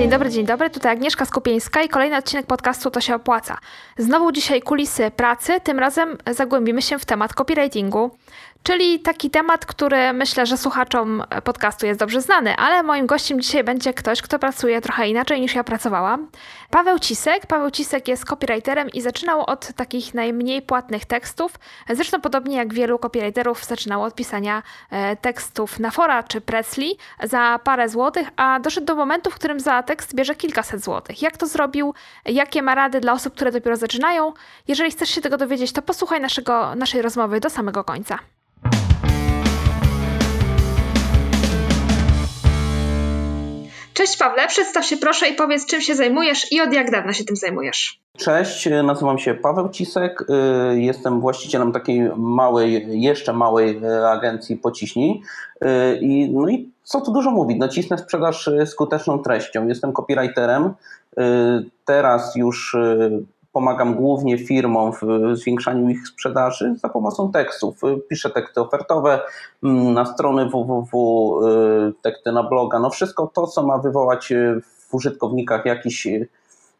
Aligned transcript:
Dzień 0.00 0.10
dobry, 0.10 0.30
dzień 0.30 0.46
dobry. 0.46 0.70
Tutaj 0.70 0.92
Agnieszka 0.92 1.24
Skupieńska 1.24 1.82
i 1.82 1.88
kolejny 1.88 2.16
odcinek 2.16 2.46
podcastu 2.46 2.90
To 2.90 3.00
się 3.00 3.14
opłaca. 3.14 3.58
Znowu 3.98 4.32
dzisiaj 4.32 4.62
kulisy 4.62 5.10
pracy, 5.10 5.60
tym 5.64 5.78
razem 5.78 6.18
zagłębimy 6.30 6.82
się 6.82 6.98
w 6.98 7.04
temat 7.04 7.34
copywritingu. 7.34 8.10
Czyli 8.62 9.00
taki 9.00 9.30
temat, 9.30 9.66
który 9.66 10.12
myślę, 10.12 10.46
że 10.46 10.56
słuchaczom 10.56 11.24
podcastu 11.44 11.86
jest 11.86 12.00
dobrze 12.00 12.20
znany, 12.20 12.56
ale 12.56 12.82
moim 12.82 13.06
gościem 13.06 13.40
dzisiaj 13.40 13.64
będzie 13.64 13.94
ktoś, 13.94 14.22
kto 14.22 14.38
pracuje 14.38 14.80
trochę 14.80 15.08
inaczej 15.08 15.40
niż 15.40 15.54
ja 15.54 15.64
pracowałam. 15.64 16.28
Paweł 16.70 16.98
Cisek. 16.98 17.46
Paweł 17.46 17.70
Cisek 17.70 18.08
jest 18.08 18.24
copywriterem 18.24 18.88
i 18.90 19.00
zaczynał 19.00 19.44
od 19.46 19.72
takich 19.72 20.14
najmniej 20.14 20.62
płatnych 20.62 21.04
tekstów. 21.04 21.52
Zresztą 21.90 22.20
podobnie 22.20 22.56
jak 22.56 22.74
wielu 22.74 22.98
copywriterów 22.98 23.64
zaczynał 23.64 24.02
od 24.02 24.14
pisania 24.14 24.62
e, 24.90 25.16
tekstów 25.16 25.78
na 25.78 25.90
fora 25.90 26.22
czy 26.22 26.40
Presley 26.40 26.96
za 27.22 27.60
parę 27.64 27.88
złotych, 27.88 28.28
a 28.36 28.60
doszedł 28.60 28.86
do 28.86 28.94
momentu, 28.94 29.30
w 29.30 29.34
którym 29.34 29.60
za 29.60 29.82
tekst 29.82 30.14
bierze 30.14 30.34
kilkaset 30.34 30.84
złotych. 30.84 31.22
Jak 31.22 31.36
to 31.36 31.46
zrobił? 31.46 31.94
Jakie 32.24 32.62
ma 32.62 32.74
rady 32.74 33.00
dla 33.00 33.12
osób, 33.12 33.34
które 33.34 33.52
dopiero 33.52 33.76
zaczynają? 33.76 34.32
Jeżeli 34.68 34.90
chcesz 34.90 35.10
się 35.10 35.20
tego 35.20 35.36
dowiedzieć, 35.36 35.72
to 35.72 35.82
posłuchaj 35.82 36.20
naszego, 36.20 36.74
naszej 36.74 37.02
rozmowy 37.02 37.40
do 37.40 37.50
samego 37.50 37.84
końca. 37.84 38.18
Cześć 44.00 44.16
Pawle, 44.16 44.48
przedstaw 44.48 44.86
się 44.86 44.96
proszę 44.96 45.28
i 45.28 45.34
powiedz, 45.34 45.66
czym 45.66 45.80
się 45.80 45.94
zajmujesz 45.94 46.52
i 46.52 46.60
od 46.60 46.72
jak 46.72 46.90
dawna 46.90 47.12
się 47.12 47.24
tym 47.24 47.36
zajmujesz. 47.36 48.00
Cześć, 48.18 48.68
nazywam 48.84 49.18
się 49.18 49.34
Paweł 49.34 49.68
Cisek, 49.68 50.22
y, 50.22 50.80
jestem 50.80 51.20
właścicielem 51.20 51.72
takiej 51.72 52.10
małej, 52.16 52.86
jeszcze 53.02 53.32
małej 53.32 53.84
y, 53.84 54.06
agencji 54.06 54.56
Pociśnij. 54.56 55.22
I, 56.00 56.30
no 56.32 56.48
i 56.48 56.70
co 56.82 57.00
tu 57.00 57.12
dużo 57.12 57.30
mówić, 57.30 57.58
nacisnę 57.58 57.98
sprzedaż 57.98 58.50
skuteczną 58.66 59.18
treścią, 59.18 59.68
jestem 59.68 59.92
copywriterem, 59.92 60.74
teraz 61.84 62.36
już 62.36 62.76
pomagam 63.52 63.94
głównie 63.94 64.38
firmom 64.38 64.92
w 64.92 65.00
zwiększaniu 65.36 65.88
ich 65.88 66.08
sprzedaży 66.08 66.74
za 66.76 66.88
pomocą 66.88 67.32
tekstów. 67.32 67.80
Piszę 68.10 68.30
teksty 68.30 68.60
ofertowe 68.60 69.20
mm, 69.62 69.94
na 69.94 70.04
strony 70.04 70.48
www, 70.48 70.90
y, 71.88 71.92
teksty 72.02 72.32
na 72.32 72.42
bloga, 72.42 72.78
no 72.78 72.90
wszystko 72.90 73.30
to, 73.34 73.46
co 73.46 73.62
ma 73.66 73.78
wywołać 73.78 74.32
y, 74.32 74.60
w 74.88 74.94
użytkownikach 74.94 75.66
jakiś 75.66 76.08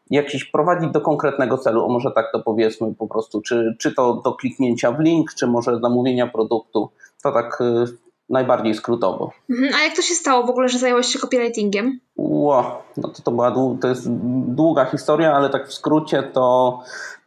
jakiś 0.09 0.45
prowadzić 0.45 0.91
do 0.91 1.01
konkretnego 1.01 1.57
celu, 1.57 1.85
o 1.85 1.89
może 1.89 2.11
tak 2.11 2.31
to 2.31 2.39
powiedzmy 2.39 2.95
po 2.95 3.07
prostu, 3.07 3.41
czy, 3.41 3.75
czy 3.79 3.95
to 3.95 4.13
do 4.13 4.33
kliknięcia 4.33 4.91
w 4.91 4.99
link, 4.99 5.33
czy 5.33 5.47
może 5.47 5.79
zamówienia 5.79 6.27
produktu, 6.27 6.89
to 7.23 7.31
tak 7.31 7.61
y, 7.61 8.10
najbardziej 8.31 8.73
skrótowo. 8.73 9.31
Mhm, 9.49 9.73
a 9.75 9.83
jak 9.83 9.95
to 9.95 10.01
się 10.01 10.13
stało 10.13 10.43
w 10.43 10.49
ogóle, 10.49 10.69
że 10.69 10.79
zająłeś 10.79 11.07
się 11.07 11.19
copywritingiem? 11.19 11.99
Ło, 12.17 12.83
no 12.97 13.09
to, 13.09 13.21
to 13.21 13.31
była 13.31 13.55
to 13.81 13.87
jest 13.87 14.09
długa 14.47 14.85
historia, 14.85 15.33
ale 15.33 15.49
tak 15.49 15.67
w 15.67 15.73
skrócie 15.73 16.23
to 16.23 16.79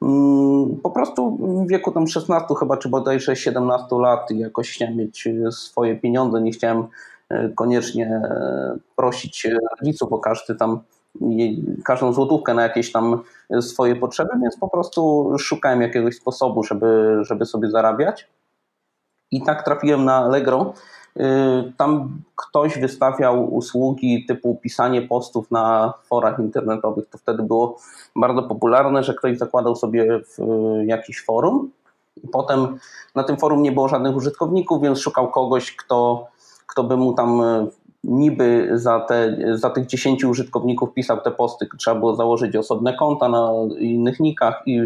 mm, 0.02 0.77
po 0.83 0.91
prostu 0.91 1.30
w 1.66 1.69
wieku 1.69 1.92
tam 1.92 2.06
16 2.06 2.55
chyba, 2.61 2.77
czy 2.77 2.88
bodajże 2.88 3.36
17 3.36 3.86
lat 3.92 4.30
jakoś 4.30 4.70
chciałem 4.70 4.96
mieć 4.96 5.27
e, 5.27 5.52
swoje 5.52 5.96
pieniądze, 5.96 6.41
nie 6.41 6.52
chciałem 6.52 6.86
e, 7.28 7.48
koniecznie 7.48 8.06
e, 8.06 8.77
prosić 8.96 9.48
rodziców 9.70 10.12
o 10.12 10.18
każdy 10.18 10.55
tam 10.55 10.80
każdą 11.84 12.12
złotówkę 12.12 12.55
na 12.55 12.62
jakieś 12.62 12.92
tam 12.92 13.22
swoje 13.61 13.96
potrzeby, 13.96 14.30
więc 14.42 14.56
po 14.56 14.68
prostu 14.68 15.33
szukałem 15.39 15.83
jakiegoś 15.83 16.16
sposobu, 16.16 16.62
żeby, 16.62 17.18
żeby 17.20 17.46
sobie 17.46 17.70
zarabiać. 17.70 18.28
I 19.30 19.42
tak 19.42 19.64
trafiłem 19.64 20.05
na 20.05 20.16
Allegro, 20.16 20.74
tam 21.76 22.18
ktoś 22.36 22.78
wystawiał 22.78 23.54
usługi 23.54 24.26
typu 24.26 24.58
pisanie 24.62 25.02
postów 25.02 25.50
na 25.50 25.94
forach 26.08 26.38
internetowych. 26.38 27.08
To 27.08 27.18
wtedy 27.18 27.42
było 27.42 27.78
bardzo 28.16 28.42
popularne, 28.42 29.02
że 29.02 29.14
ktoś 29.14 29.39
zakładał 29.39 29.77
sobie 29.77 30.02
y, 30.16 30.22
jakiś 30.86 31.24
forum. 31.24 31.70
Potem 32.33 32.78
na 33.14 33.22
tym 33.24 33.36
forum 33.36 33.62
nie 33.62 33.72
było 33.72 33.89
żadnych 33.89 34.16
użytkowników, 34.16 34.83
więc 34.83 34.98
szukał 34.98 35.30
kogoś, 35.30 35.77
kto, 35.77 36.27
kto 36.66 36.84
by 36.84 36.96
mu 36.96 37.12
tam 37.12 37.40
y, 37.40 37.66
niby 38.05 38.70
za, 38.74 39.00
te, 39.00 39.36
za 39.55 39.70
tych 39.70 39.86
10 39.86 40.24
użytkowników 40.24 40.94
pisał 40.94 41.20
te 41.20 41.30
posty. 41.30 41.68
Trzeba 41.78 41.98
było 41.98 42.16
założyć 42.16 42.56
osobne 42.56 42.96
konta 42.96 43.28
na 43.28 43.52
innych 43.78 44.20
nikach 44.20 44.62
i, 44.66 44.80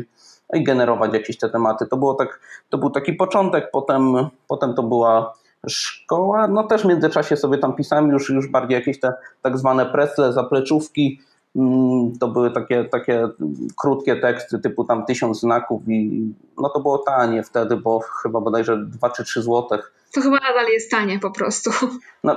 i 0.54 0.64
generować 0.64 1.14
jakieś 1.14 1.38
te 1.38 1.48
tematy. 1.48 1.86
To, 1.86 1.96
było 1.96 2.14
tak, 2.14 2.40
to 2.68 2.78
był 2.78 2.90
taki 2.90 3.12
początek, 3.12 3.70
potem, 3.70 4.14
potem 4.48 4.74
to 4.74 4.82
była 4.82 5.34
Szkoła, 5.66 6.48
no 6.48 6.62
też 6.62 6.82
w 6.82 6.86
międzyczasie 6.86 7.36
sobie 7.36 7.58
tam 7.58 7.76
pisałem 7.76 8.08
już, 8.10 8.30
już 8.30 8.48
bardziej 8.48 8.74
jakieś 8.74 9.00
te 9.00 9.12
tak 9.42 9.58
zwane 9.58 9.86
presle, 9.86 10.32
zapleczówki, 10.32 11.20
mm, 11.56 12.12
to 12.20 12.28
były 12.28 12.50
takie, 12.50 12.84
takie 12.84 13.28
krótkie 13.76 14.16
teksty 14.16 14.58
typu 14.58 14.84
tam 14.84 15.06
tysiąc 15.06 15.40
znaków 15.40 15.82
i 15.88 16.32
no 16.58 16.68
to 16.68 16.80
było 16.80 16.98
tanie 16.98 17.42
wtedy, 17.42 17.76
bo 17.76 18.00
chyba 18.22 18.40
bodajże 18.40 18.76
2 18.76 19.10
czy 19.10 19.24
3 19.24 19.42
złotych. 19.42 19.92
To 20.14 20.20
chyba 20.20 20.36
nadal 20.36 20.66
jest 20.72 20.90
tanie 20.90 21.18
po 21.18 21.30
prostu. 21.30 21.70
No, 22.24 22.36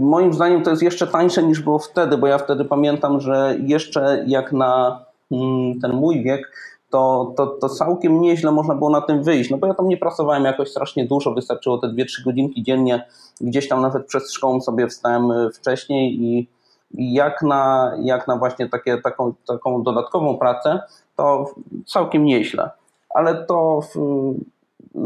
moim 0.00 0.32
zdaniem 0.32 0.62
to 0.62 0.70
jest 0.70 0.82
jeszcze 0.82 1.06
tańsze 1.06 1.42
niż 1.42 1.60
było 1.60 1.78
wtedy, 1.78 2.18
bo 2.18 2.26
ja 2.26 2.38
wtedy 2.38 2.64
pamiętam, 2.64 3.20
że 3.20 3.56
jeszcze 3.60 4.24
jak 4.26 4.52
na 4.52 5.04
mm, 5.32 5.80
ten 5.80 5.92
mój 5.92 6.22
wiek, 6.22 6.52
to, 6.90 7.32
to, 7.36 7.46
to 7.46 7.68
całkiem 7.68 8.20
nieźle 8.20 8.52
można 8.52 8.74
było 8.74 8.90
na 8.90 9.00
tym 9.00 9.22
wyjść. 9.22 9.50
No 9.50 9.58
bo 9.58 9.66
ja 9.66 9.74
tam 9.74 9.88
nie 9.88 9.96
pracowałem 9.96 10.44
jakoś 10.44 10.70
strasznie 10.70 11.06
dużo, 11.06 11.34
wystarczyło 11.34 11.78
te 11.78 11.86
2-3 11.86 12.24
godzinki 12.24 12.62
dziennie. 12.62 13.06
Gdzieś 13.40 13.68
tam 13.68 13.82
nawet 13.82 14.06
przed 14.06 14.32
szkołą 14.32 14.60
sobie 14.60 14.88
wstałem 14.88 15.30
y, 15.30 15.50
wcześniej 15.50 16.22
i, 16.22 16.48
i 16.94 17.12
jak 17.12 17.42
na, 17.42 17.92
jak 18.02 18.28
na 18.28 18.36
właśnie 18.36 18.68
takie, 18.68 18.98
taką, 18.98 19.32
taką 19.46 19.82
dodatkową 19.82 20.38
pracę, 20.38 20.80
to 21.16 21.54
całkiem 21.86 22.24
nieźle. 22.24 22.70
Ale 23.14 23.44
to 23.44 23.80
w, 23.80 23.98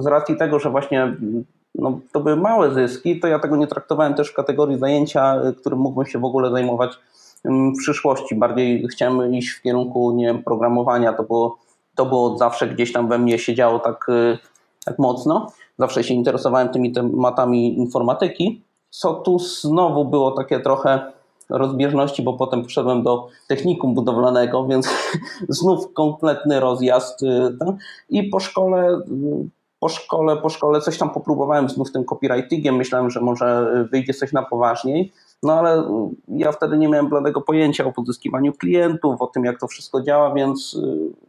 z 0.03 0.06
racji 0.06 0.37
tego, 0.37 0.59
że 0.59 0.71
właśnie 0.71 1.16
no, 1.75 1.99
to 2.12 2.21
były 2.21 2.37
małe 2.37 2.75
zyski, 2.75 3.21
to 3.21 3.28
ja 3.28 3.39
tego 3.39 3.56
nie 3.56 3.66
traktowałem 3.66 4.15
też 4.15 4.31
w 4.31 4.34
kategorii 4.34 4.78
zajęcia, 4.78 5.43
y, 5.49 5.55
którym 5.55 5.78
mógłbym 5.78 6.06
się 6.06 6.19
w 6.19 6.25
ogóle 6.25 6.51
zajmować 6.51 6.99
w 7.45 7.78
przyszłości. 7.78 8.34
Bardziej 8.34 8.87
chciałem 8.89 9.34
iść 9.34 9.51
w 9.51 9.62
kierunku 9.62 10.12
nie 10.12 10.27
wiem, 10.27 10.43
programowania, 10.43 11.12
to 11.12 11.22
było 11.22 11.64
to 11.94 12.06
było 12.06 12.32
od 12.32 12.38
zawsze 12.38 12.69
gdzieś 12.69 12.93
tam 12.93 13.09
we 13.09 13.19
mnie 13.19 13.38
siedziało 13.38 13.78
tak, 13.78 14.09
y, 14.09 14.38
tak 14.84 14.99
mocno. 14.99 15.47
Zawsze 15.78 16.05
się 16.05 16.15
interesowałem 16.15 16.69
tymi 16.69 16.93
tematami 16.93 17.78
informatyki. 17.78 18.62
Co 18.91 19.15
tu 19.15 19.38
znowu 19.38 20.04
było 20.04 20.31
takie 20.31 20.60
trochę 20.60 21.12
rozbieżności, 21.50 22.22
bo 22.22 22.33
potem 22.33 22.62
poszedłem 22.62 23.03
do 23.03 23.28
technikum 23.49 23.94
budowlanego, 23.94 24.65
więc 24.71 24.88
znów 25.49 25.93
kompletny 25.93 26.60
rozjazd. 26.60 27.22
Y, 27.22 27.56
I 28.10 28.22
po 28.22 28.41
szkole, 28.41 28.88
y, 28.88 29.49
po 29.81 29.88
szkole, 29.88 30.37
po 30.37 30.50
szkole 30.50 30.81
coś 30.81 30.99
tam 30.99 31.10
popróbowałem 31.10 31.69
znów 31.69 31.93
tym 31.93 32.04
copywritingiem. 32.04 32.77
Myślałem, 32.77 33.10
że 33.10 33.21
może 33.21 33.66
wyjdzie 33.91 34.15
coś 34.15 34.33
na 34.33 34.43
poważniej. 34.43 35.12
No 35.44 35.53
ale 35.53 35.84
ja 36.28 36.53
wtedy 36.53 36.78
nie 36.78 36.88
miałem 36.88 37.09
bladego 37.09 37.41
pojęcia 37.41 37.84
o 37.84 37.93
pozyskiwaniu 37.93 38.53
klientów, 38.53 39.22
o 39.22 39.27
tym 39.27 39.44
jak 39.44 39.60
to 39.60 39.69
wszystko 39.69 40.03
działa, 40.03 40.34
więc, 40.34 40.81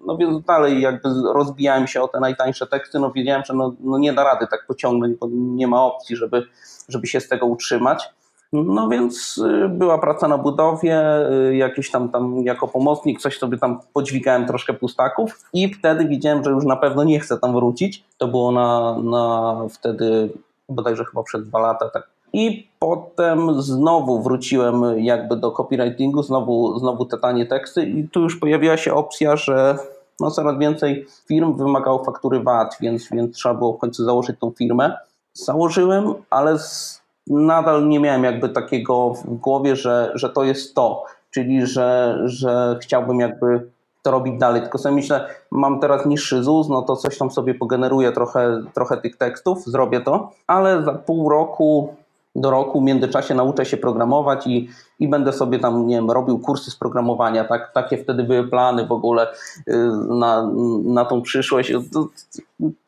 no 0.06 0.18
więc 0.18 0.46
dalej 0.46 0.82
jakby 0.82 1.10
rozbijałem 1.34 1.88
się 1.88 2.02
o 2.02 2.08
te 2.08 2.20
najtańsze 2.20 2.68
teksty, 2.68 3.00
no 3.00 3.12
wiedziałem, 3.12 3.44
że 3.46 3.54
no, 3.54 3.74
no 3.80 3.98
nie 3.98 4.14
da 4.14 4.24
rady 4.24 4.48
tak 4.52 4.66
pociągnąć, 4.68 5.18
bo 5.18 5.28
nie 5.32 5.68
ma 5.68 5.84
opcji, 5.84 6.16
żeby, 6.16 6.44
żeby 6.90 7.08
się 7.08 7.20
z 7.20 7.28
tego 7.28 7.46
utrzymać. 7.46 8.10
No 8.54 8.90
więc 8.90 9.38
y, 9.38 9.70
była 9.70 9.98
praca 9.98 10.28
na 10.28 10.38
budowie, 10.38 11.04
y, 11.50 11.56
jakiś 11.56 11.92
tam, 11.92 12.10
tam 12.10 12.42
jako 12.44 12.68
pomocnik, 12.68 13.22
coś 13.22 13.38
sobie 13.38 13.58
tam 13.58 13.80
podźwigałem 13.94 14.46
troszkę 14.46 14.74
pustaków 14.74 15.40
i 15.54 15.74
wtedy 15.74 16.06
widziałem, 16.06 16.44
że 16.44 16.50
już 16.50 16.66
na 16.66 16.76
pewno 16.76 17.04
nie 17.04 17.20
chcę 17.20 17.38
tam 17.40 17.54
wrócić. 17.54 18.06
To 18.18 18.28
było 18.28 18.52
na, 18.52 18.98
na 19.04 19.56
wtedy 19.70 20.30
bodajże 20.70 21.06
chyba 21.06 21.24
przed 21.24 21.44
dwa 21.44 21.60
lata, 21.60 21.90
tak 21.90 22.15
i 22.36 22.68
potem 22.80 23.62
znowu 23.62 24.22
wróciłem 24.22 24.84
jakby 24.98 25.36
do 25.36 25.52
copywritingu, 25.52 26.24
znowu, 26.24 26.80
znowu 26.80 27.06
te 27.06 27.18
tanie 27.18 27.46
teksty 27.46 27.86
i 27.86 28.10
tu 28.10 28.22
już 28.22 28.40
pojawiła 28.40 28.78
się 28.78 28.94
opcja, 28.94 29.36
że 29.36 29.78
no 30.20 30.32
coraz 30.32 30.60
więcej 30.60 31.06
firm 31.28 31.58
wymagało 31.58 32.04
faktury 32.04 32.40
VAT, 32.40 32.78
więc, 32.82 33.10
więc 33.12 33.36
trzeba 33.36 33.56
było 33.56 33.74
w 33.74 33.78
końcu 33.78 34.06
założyć 34.06 34.40
tą 34.40 34.52
firmę. 34.52 34.94
Założyłem, 35.34 36.14
ale 36.30 36.60
z, 36.60 37.02
nadal 37.28 37.88
nie 37.88 38.00
miałem 38.00 38.24
jakby 38.24 38.50
takiego 38.50 39.14
w 39.14 39.38
głowie, 39.38 39.76
że, 39.76 40.12
że 40.16 40.30
to 40.30 40.44
jest 40.44 40.76
to, 40.76 41.04
czyli 41.32 41.66
że, 41.66 42.22
że 42.26 42.78
chciałbym 42.82 43.20
jakby 43.20 43.70
to 44.02 44.12
robić 44.12 44.40
dalej. 44.40 44.62
Tylko 44.62 44.78
sobie 44.78 44.96
myślę, 44.96 45.28
mam 45.52 45.80
teraz 45.80 46.06
niższy 46.06 46.44
ZUS, 46.44 46.70
no 46.70 46.82
to 46.82 46.96
coś 46.96 47.18
tam 47.18 47.32
sobie 47.32 47.54
pogeneruję 47.54 48.12
trochę, 48.12 48.64
trochę 48.74 48.98
tych 48.98 49.18
tekstów, 49.18 49.66
zrobię 49.66 50.02
to, 50.02 50.32
ale 50.48 50.84
za 50.84 50.94
pół 50.94 51.30
roku 51.30 51.96
do 52.36 52.52
roku 52.52 52.82
w 52.82 52.84
międzyczasie 52.84 53.36
nauczę 53.36 53.66
się 53.66 53.78
programować 53.78 54.48
i, 54.48 54.70
i 55.00 55.08
będę 55.08 55.34
sobie 55.34 55.60
tam, 55.60 55.88
nie 55.88 55.96
wiem, 55.96 56.12
robił 56.12 56.40
kursy 56.40 56.72
z 56.72 56.76
programowania. 56.76 57.44
Tak, 57.46 57.72
takie 57.74 57.98
wtedy 57.98 58.24
były 58.24 58.48
plany 58.48 58.88
w 58.88 58.92
ogóle 58.92 59.28
y, 59.68 59.74
na, 60.10 60.52
na 60.84 61.06
tą 61.06 61.22
przyszłość. 61.22 61.74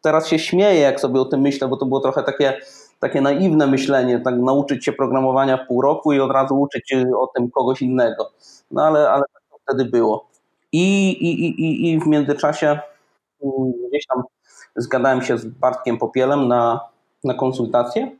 Teraz 0.01 0.27
się 0.27 0.39
śmieję, 0.39 0.79
jak 0.79 0.99
sobie 0.99 1.21
o 1.21 1.25
tym 1.25 1.41
myślę, 1.41 1.67
bo 1.67 1.77
to 1.77 1.85
było 1.85 1.99
trochę 1.99 2.23
takie 2.23 2.57
takie 2.99 3.21
naiwne 3.21 3.67
myślenie, 3.67 4.19
tak 4.19 4.35
nauczyć 4.37 4.85
się 4.85 4.93
programowania 4.93 5.57
w 5.57 5.67
pół 5.67 5.81
roku 5.81 6.13
i 6.13 6.19
od 6.19 6.31
razu 6.31 6.61
uczyć 6.61 6.95
o 7.17 7.27
tym 7.35 7.51
kogoś 7.51 7.81
innego. 7.81 8.31
No 8.71 8.81
ale, 8.81 9.09
ale 9.09 9.23
tak 9.33 9.43
to 9.51 9.57
wtedy 9.63 9.85
było. 9.85 10.27
I, 10.71 11.09
i, 11.09 11.61
i, 11.61 11.91
i 11.91 11.99
w 11.99 12.07
międzyczasie 12.07 12.67
mm, 13.43 13.73
gdzieś 13.89 14.05
tam 14.05 14.23
zgadałem 14.75 15.21
się 15.21 15.37
z 15.37 15.45
Bartkiem 15.45 15.97
Popielem 15.97 16.47
na, 16.47 16.79
na 17.23 17.33
konsultację 17.33 18.11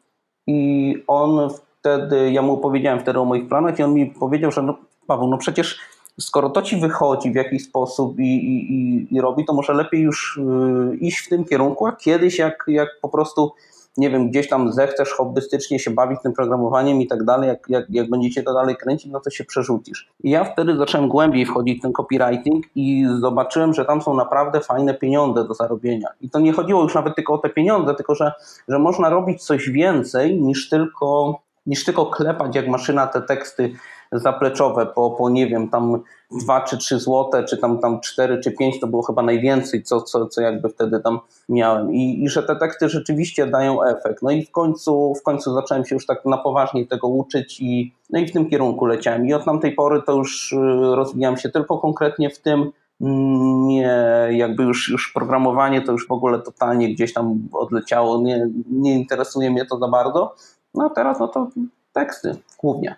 i 0.48 0.96
on 1.08 1.50
wtedy, 1.50 2.32
ja 2.32 2.42
mu 2.42 2.58
powiedziałem 2.58 3.00
wtedy 3.00 3.20
o 3.20 3.26
moich 3.26 3.48
planach 3.48 3.80
i 3.80 3.84
on 3.84 3.94
mi 3.94 4.06
powiedział, 4.06 4.52
że 4.52 4.62
no 4.62 4.78
Paweł, 5.08 5.28
no 5.28 5.38
przecież 5.38 5.80
skoro 6.20 6.50
to 6.50 6.62
ci 6.62 6.78
wychodzi 6.78 7.32
w 7.32 7.36
jakiś 7.36 7.64
sposób 7.64 8.20
i, 8.20 8.24
i, 8.24 9.08
i 9.16 9.22
robi, 9.22 9.46
to 9.46 9.54
może 9.54 9.74
lepiej 9.74 10.02
już 10.02 10.38
y, 10.38 10.98
iść 10.98 11.18
w 11.18 11.30
tym 11.30 11.46
kierunku, 11.46 11.88
a 11.88 11.92
kiedyś 11.92 12.40
jak, 12.40 12.64
jak 12.68 12.90
po 13.02 13.10
prostu 13.10 13.52
nie 13.98 14.10
wiem, 14.10 14.30
gdzieś 14.30 14.50
tam 14.50 14.74
zechcesz 14.74 15.14
hobbystycznie 15.14 15.80
się 15.80 15.92
bawić 15.92 16.20
tym 16.24 16.34
programowaniem 16.34 17.02
i 17.02 17.08
tak 17.08 17.24
dalej, 17.24 17.48
jak, 17.50 17.70
jak, 17.70 17.86
jak 17.90 18.10
będziecie 18.10 18.44
to 18.44 18.54
dalej 18.54 18.76
kręcić, 18.76 19.12
no 19.12 19.20
to 19.20 19.30
się 19.30 19.46
przerzucisz. 19.46 20.10
I 20.24 20.30
ja 20.30 20.44
wtedy 20.44 20.78
zacząłem 20.78 21.10
głębiej 21.10 21.46
wchodzić 21.46 21.80
w 21.80 21.82
ten 21.82 21.94
copywriting 21.94 22.66
i 22.76 23.06
zobaczyłem, 23.20 23.74
że 23.74 23.86
tam 23.86 24.02
są 24.02 24.14
naprawdę 24.14 24.62
fajne 24.62 24.94
pieniądze 24.94 25.48
do 25.48 25.54
zarobienia. 25.54 26.08
I 26.22 26.30
to 26.30 26.40
nie 26.40 26.54
chodziło 26.54 26.84
już 26.84 26.96
nawet 26.96 27.16
tylko 27.16 27.34
o 27.34 27.38
te 27.38 27.50
pieniądze, 27.50 27.96
tylko 27.96 28.16
że, 28.16 28.32
że 28.68 28.80
można 28.80 29.10
robić 29.10 29.44
coś 29.44 29.70
więcej 29.70 30.42
niż 30.42 30.70
tylko 30.70 31.40
niż 31.68 31.86
tylko 31.86 32.06
klepać 32.06 32.56
jak 32.56 32.68
maszyna 32.68 33.08
te 33.08 33.22
teksty 33.22 33.74
zapleczowe 34.12 34.86
po, 34.86 35.12
po 35.12 35.30
nie 35.30 35.48
wiem, 35.48 35.70
tam 35.70 36.04
2 36.42 36.62
czy 36.62 36.78
3 36.78 37.00
złote, 37.00 37.44
czy 37.44 37.58
tam, 37.58 37.80
tam 37.80 38.02
4 38.02 38.40
czy 38.40 38.52
5 38.52 38.80
to 38.80 38.88
było 38.88 39.04
chyba 39.04 39.22
najwięcej, 39.22 39.84
co, 39.84 40.02
co, 40.02 40.28
co 40.28 40.42
jakby 40.42 40.70
wtedy 40.70 41.00
tam 41.00 41.20
miałem. 41.50 41.94
I, 41.94 42.24
I 42.24 42.30
że 42.30 42.44
te 42.44 42.56
teksty 42.56 42.90
rzeczywiście 42.90 43.48
dają 43.48 43.84
efekt. 43.84 44.22
No 44.22 44.32
i 44.32 44.46
w 44.46 44.52
końcu, 44.52 45.14
w 45.16 45.24
końcu 45.24 45.54
zacząłem 45.54 45.86
się 45.86 45.96
już 45.96 46.06
tak 46.06 46.26
na 46.26 46.38
poważnie 46.38 46.88
tego 46.88 47.08
uczyć 47.08 47.62
i, 47.62 47.94
no 48.10 48.20
i 48.20 48.28
w 48.28 48.32
tym 48.32 48.50
kierunku 48.50 48.86
leciałem. 48.86 49.28
I 49.28 49.34
od 49.34 49.46
tamtej 49.46 49.72
pory 49.72 50.02
to 50.06 50.14
już 50.14 50.52
y, 50.52 50.58
rozwijam 50.96 51.38
się 51.38 51.50
tylko 51.50 51.78
konkretnie 51.78 52.30
w 52.30 52.40
tym, 52.40 52.72
nie, 53.00 54.00
jakby 54.32 54.64
już, 54.64 54.90
już 54.90 55.12
programowanie 55.14 55.82
to 55.82 55.92
już 55.92 56.08
w 56.08 56.12
ogóle 56.12 56.40
totalnie 56.40 56.94
gdzieś 56.94 57.14
tam 57.14 57.48
odleciało, 57.54 58.22
nie, 58.22 58.50
nie 58.72 58.96
interesuje 58.96 59.52
mnie 59.52 59.66
to 59.66 59.78
za 59.78 59.88
bardzo. 59.88 60.36
No 60.74 60.86
a 60.86 60.90
teraz 60.90 61.20
no 61.20 61.28
to 61.28 61.48
teksty 61.94 62.38
głównie. 62.60 62.96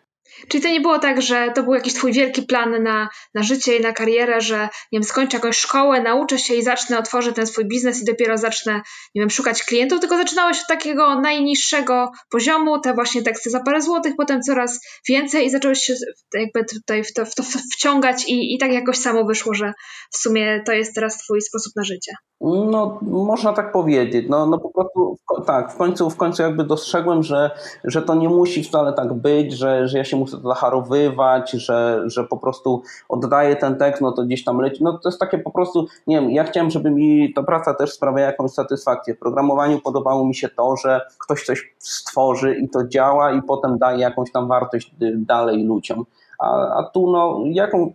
Czyli 0.48 0.64
to 0.64 0.70
nie 0.70 0.81
było 0.81 1.00
tak, 1.00 1.22
że 1.22 1.52
to 1.56 1.64
był 1.64 1.74
jakiś 1.74 1.94
twój 1.94 2.14
wielki 2.14 2.42
plan 2.42 2.84
na, 2.84 3.10
na 3.34 3.44
życie 3.44 3.78
i 3.78 3.81
na 3.81 3.94
karierę, 3.94 4.42
że 4.42 4.60
nie 4.62 5.00
wiem, 5.00 5.04
skończę 5.04 5.38
jakąś 5.38 5.58
szkołę, 5.58 6.02
nauczę 6.02 6.40
się 6.40 6.54
i 6.54 6.64
zacznę, 6.64 7.00
otworzyć 7.00 7.36
ten 7.36 7.48
swój 7.48 7.66
biznes 7.66 8.02
i 8.02 8.06
dopiero 8.06 8.38
zacznę, 8.38 8.81
nie 9.16 9.22
wiem, 9.22 9.30
szukać 9.30 9.64
klientów, 9.64 10.00
tylko 10.00 10.18
zaczynałeś 10.18 10.62
od 10.62 10.68
takiego 10.68 11.22
najniższego 11.22 12.12
poziomu, 12.31 12.80
te 12.80 12.94
właśnie 12.94 13.24
teksty 13.24 13.50
za 13.50 13.60
parę 13.60 13.81
złotych, 13.81 14.14
potem 14.18 14.42
coraz 14.42 14.80
więcej 15.08 15.46
i 15.46 15.50
zacząłeś 15.50 15.80
się 15.80 15.94
jakby 16.34 16.66
tutaj 16.66 17.04
w 17.04 17.14
to, 17.14 17.25
w 17.25 17.36
to 17.36 17.44
wciągać 17.75 18.25
i, 18.28 18.56
i 18.56 18.58
tak 18.58 18.72
jakoś 18.72 18.98
samo 18.98 19.25
wyszło, 19.25 19.54
że 19.54 19.74
w 20.12 20.18
sumie 20.18 20.64
to 20.66 20.72
jest 20.72 20.96
teraz 20.96 21.18
twój 21.18 21.42
sposób 21.42 21.74
na 21.75 21.84
życie. 21.84 22.14
No, 22.42 23.00
można 23.02 23.54
tak 23.54 23.72
powiedzieć. 23.72 24.25
No, 24.30 24.46
no 24.46 24.60
po 24.60 24.70
prostu 24.70 25.18
tak, 25.46 25.74
w 25.74 25.78
końcu, 25.78 26.10
w 26.10 26.18
końcu 26.18 26.44
jakby 26.44 26.64
dostrzegłem, 26.64 27.24
że, 27.24 27.52
że 27.84 28.02
to 28.02 28.16
nie 28.16 28.30
musi 28.30 28.64
wcale 28.64 28.94
tak 28.94 29.14
być, 29.14 29.54
że, 29.54 29.88
że 29.88 29.98
ja 29.98 30.04
się 30.04 30.18
muszę 30.19 30.38
zacharowywać, 30.44 31.51
że, 31.51 32.04
że 32.06 32.24
po 32.24 32.38
prostu 32.38 32.81
oddaję 33.10 33.56
ten 33.56 33.75
tekst, 33.75 34.01
no 34.01 34.12
to 34.12 34.24
gdzieś 34.24 34.44
tam 34.44 34.60
leci. 34.60 34.83
No 34.83 34.98
to 34.98 35.10
jest 35.10 35.19
takie 35.19 35.38
po 35.38 35.51
prostu, 35.51 35.88
nie 36.07 36.21
wiem, 36.21 36.31
ja 36.31 36.44
chciałem, 36.44 36.69
żeby 36.69 36.92
mi 36.92 37.33
ta 37.33 37.44
praca 37.44 37.74
też 37.74 37.94
sprawiała 37.94 38.27
jakąś 38.27 38.51
satysfakcję. 38.51 39.16
W 39.16 39.19
programowaniu 39.19 39.80
podobało 39.80 40.25
mi 40.25 40.36
się 40.36 40.50
to, 40.50 40.75
że 40.77 41.01
ktoś 41.19 41.45
coś 41.45 41.75
stworzy 41.80 42.56
i 42.56 42.69
to 42.69 42.88
działa 42.88 43.31
i 43.31 43.42
potem 43.42 43.77
daje 43.77 44.00
jakąś 44.00 44.31
tam 44.31 44.48
wartość 44.48 44.92
dalej 45.16 45.63
ludziom. 45.63 46.06
A, 46.39 46.80
a 46.80 46.83
tu 46.83 47.12
no 47.12 47.44
jaką, 47.45 47.94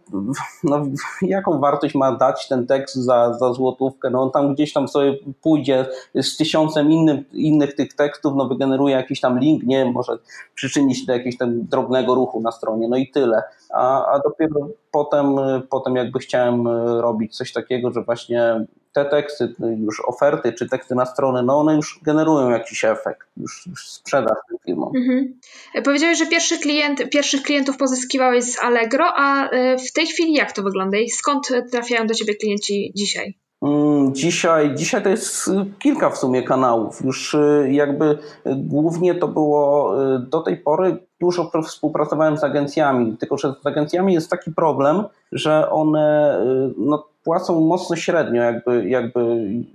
no, 0.64 0.87
jaką 1.23 1.61
wartość 1.61 1.94
ma 1.94 2.12
dać 2.12 2.49
ten 2.49 2.67
tekst 2.67 2.94
za, 2.94 3.35
za 3.35 3.52
złotówkę? 3.52 4.11
No 4.11 4.23
on 4.23 4.31
tam 4.31 4.55
gdzieś 4.55 4.73
tam 4.73 4.88
sobie 4.88 5.19
pójdzie 5.43 5.87
z 6.14 6.37
tysiącem 6.37 6.93
innym, 6.93 7.25
innych 7.32 7.75
tych 7.75 7.94
tekstów, 7.94 8.35
no 8.37 8.49
wygeneruje 8.49 8.96
jakiś 8.96 9.20
tam 9.20 9.38
link, 9.38 9.62
nie 9.62 9.85
może 9.85 10.19
przyczynić 10.55 11.06
do 11.06 11.12
jakiegoś 11.12 11.38
tam 11.38 11.67
drobnego 11.67 12.14
ruchu 12.14 12.41
na 12.41 12.52
stronie, 12.52 12.88
no 12.88 12.96
i 12.96 13.11
tyle. 13.11 13.43
A, 13.70 14.06
a 14.06 14.19
dopiero 14.19 14.69
potem, 14.94 15.37
potem 15.70 15.96
jakby 15.96 16.19
chciałem 16.19 16.69
robić 17.00 17.37
coś 17.37 17.52
takiego, 17.52 17.91
że 17.91 18.02
właśnie 18.02 18.67
te 18.93 19.05
teksty, 19.05 19.55
już 19.79 20.02
oferty 20.06 20.52
czy 20.52 20.69
teksty 20.69 20.94
na 20.94 21.06
stronę, 21.06 21.43
no 21.43 21.58
one 21.58 21.75
już 21.76 22.00
generują 22.02 22.50
jakiś 22.50 22.85
efekt, 22.85 23.29
już, 23.37 23.67
już 23.67 23.88
sprzedaż 23.88 24.37
tym 24.49 24.58
firmom. 24.67 24.93
Mhm. 24.96 25.38
Powiedziałeś, 25.85 26.19
że 26.19 26.26
pierwszy 26.26 26.58
klient, 26.58 27.11
pierwszych 27.11 27.43
klientów 27.43 27.76
pozyskiwałeś 27.76 28.44
z 28.44 28.58
Allegro, 28.58 29.12
a 29.17 29.50
e, 29.50 29.79
w 29.79 29.93
tej 29.93 30.06
chwili 30.06 30.32
jak 30.32 30.52
to 30.52 30.62
wygląda 30.62 30.99
i 30.99 31.11
skąd 31.11 31.49
trafiają 31.70 32.06
do 32.06 32.14
Ciebie 32.14 32.35
klienci 32.35 32.93
dzisiaj? 32.94 33.35
Mm, 33.62 34.14
dzisiaj, 34.14 34.75
dzisiaj 34.75 35.02
to 35.02 35.08
jest 35.08 35.50
kilka 35.79 36.11
w 36.11 36.19
sumie 36.19 36.43
kanałów. 36.43 37.05
Już 37.05 37.35
e, 37.35 37.73
jakby 37.73 38.19
głównie 38.56 39.14
to 39.14 39.29
było 39.29 39.94
e, 40.14 40.19
do 40.19 40.41
tej 40.41 40.56
pory 40.56 40.96
dużo 41.25 41.50
współpracowałem 41.65 42.37
z 42.37 42.44
agencjami, 42.44 43.17
tylko 43.17 43.38
że 43.38 43.55
z 43.62 43.67
agencjami 43.67 44.15
jest 44.15 44.31
taki 44.31 44.53
problem, 44.53 45.05
że 45.32 45.71
one 45.71 46.38
no, 46.76 47.06
płacą 47.25 47.61
mocno 47.61 47.97
średnio 47.97 48.43
jakby, 48.43 48.88
jakby 48.88 49.21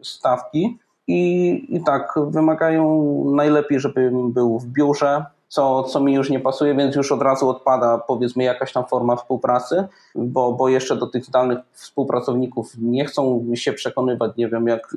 stawki 0.01 0.77
i, 1.07 1.75
i 1.75 1.83
tak 1.83 2.13
wymagają 2.27 3.23
najlepiej, 3.35 3.79
żebym 3.79 4.31
był 4.31 4.59
w 4.59 4.65
biurze, 4.65 5.25
co, 5.47 5.83
co 5.83 5.99
mi 5.99 6.13
już 6.13 6.29
nie 6.29 6.39
pasuje, 6.39 6.75
więc 6.75 6.95
już 6.95 7.11
od 7.11 7.21
razu 7.21 7.49
odpada 7.49 7.97
powiedzmy 7.97 8.43
jakaś 8.43 8.73
tam 8.73 8.85
forma 8.85 9.15
współpracy, 9.15 9.87
bo, 10.15 10.53
bo 10.53 10.69
jeszcze 10.69 10.95
do 10.95 11.07
tych 11.07 11.25
zdalnych 11.25 11.59
współpracowników 11.71 12.71
nie 12.77 13.05
chcą 13.05 13.45
się 13.53 13.73
przekonywać, 13.73 14.31
nie 14.37 14.47
wiem 14.47 14.67
jak, 14.67 14.95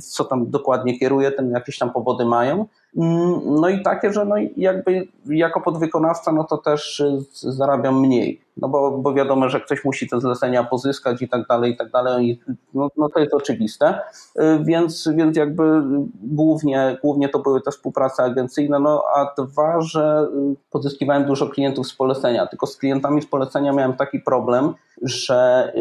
co 0.00 0.24
tam 0.24 0.50
dokładnie 0.50 0.98
kieruje, 0.98 1.32
ten 1.32 1.50
jakieś 1.50 1.78
tam 1.78 1.92
powody 1.92 2.24
mają. 2.24 2.66
Mm, 2.96 3.40
no 3.44 3.68
i 3.68 3.82
takie, 3.82 4.12
że 4.12 4.24
no 4.24 4.34
jakby 4.56 5.08
jako 5.26 5.60
podwykonawca, 5.60 6.32
no 6.32 6.44
to 6.44 6.58
też 6.58 7.00
y, 7.00 7.18
zarabiam 7.32 8.00
mniej, 8.00 8.40
no 8.56 8.68
bo, 8.68 8.98
bo 8.98 9.14
wiadomo, 9.14 9.48
że 9.48 9.60
ktoś 9.60 9.84
musi 9.84 10.08
te 10.08 10.20
zlecenia 10.20 10.64
pozyskać 10.64 11.22
i 11.22 11.28
tak 11.28 11.46
dalej, 11.46 11.72
i 11.72 11.76
tak 11.76 11.90
dalej, 11.90 12.40
no, 12.74 12.88
no 12.96 13.08
to 13.08 13.20
jest 13.20 13.34
oczywiste, 13.34 13.98
y, 14.40 14.64
więc, 14.64 15.08
więc 15.14 15.36
jakby 15.36 15.82
głównie, 16.22 16.98
głównie 17.02 17.28
to 17.28 17.38
były 17.38 17.60
te 17.60 17.70
współprace 17.70 18.22
agencyjne, 18.22 18.80
no 18.80 19.02
a 19.16 19.42
dwa, 19.42 19.80
że 19.80 20.28
y, 20.52 20.56
pozyskiwałem 20.70 21.24
dużo 21.24 21.48
klientów 21.48 21.86
z 21.86 21.94
polecenia, 21.94 22.46
tylko 22.46 22.66
z 22.66 22.76
klientami 22.76 23.22
z 23.22 23.26
polecenia 23.26 23.72
miałem 23.72 23.92
taki 23.92 24.20
problem, 24.20 24.74
że 25.02 25.72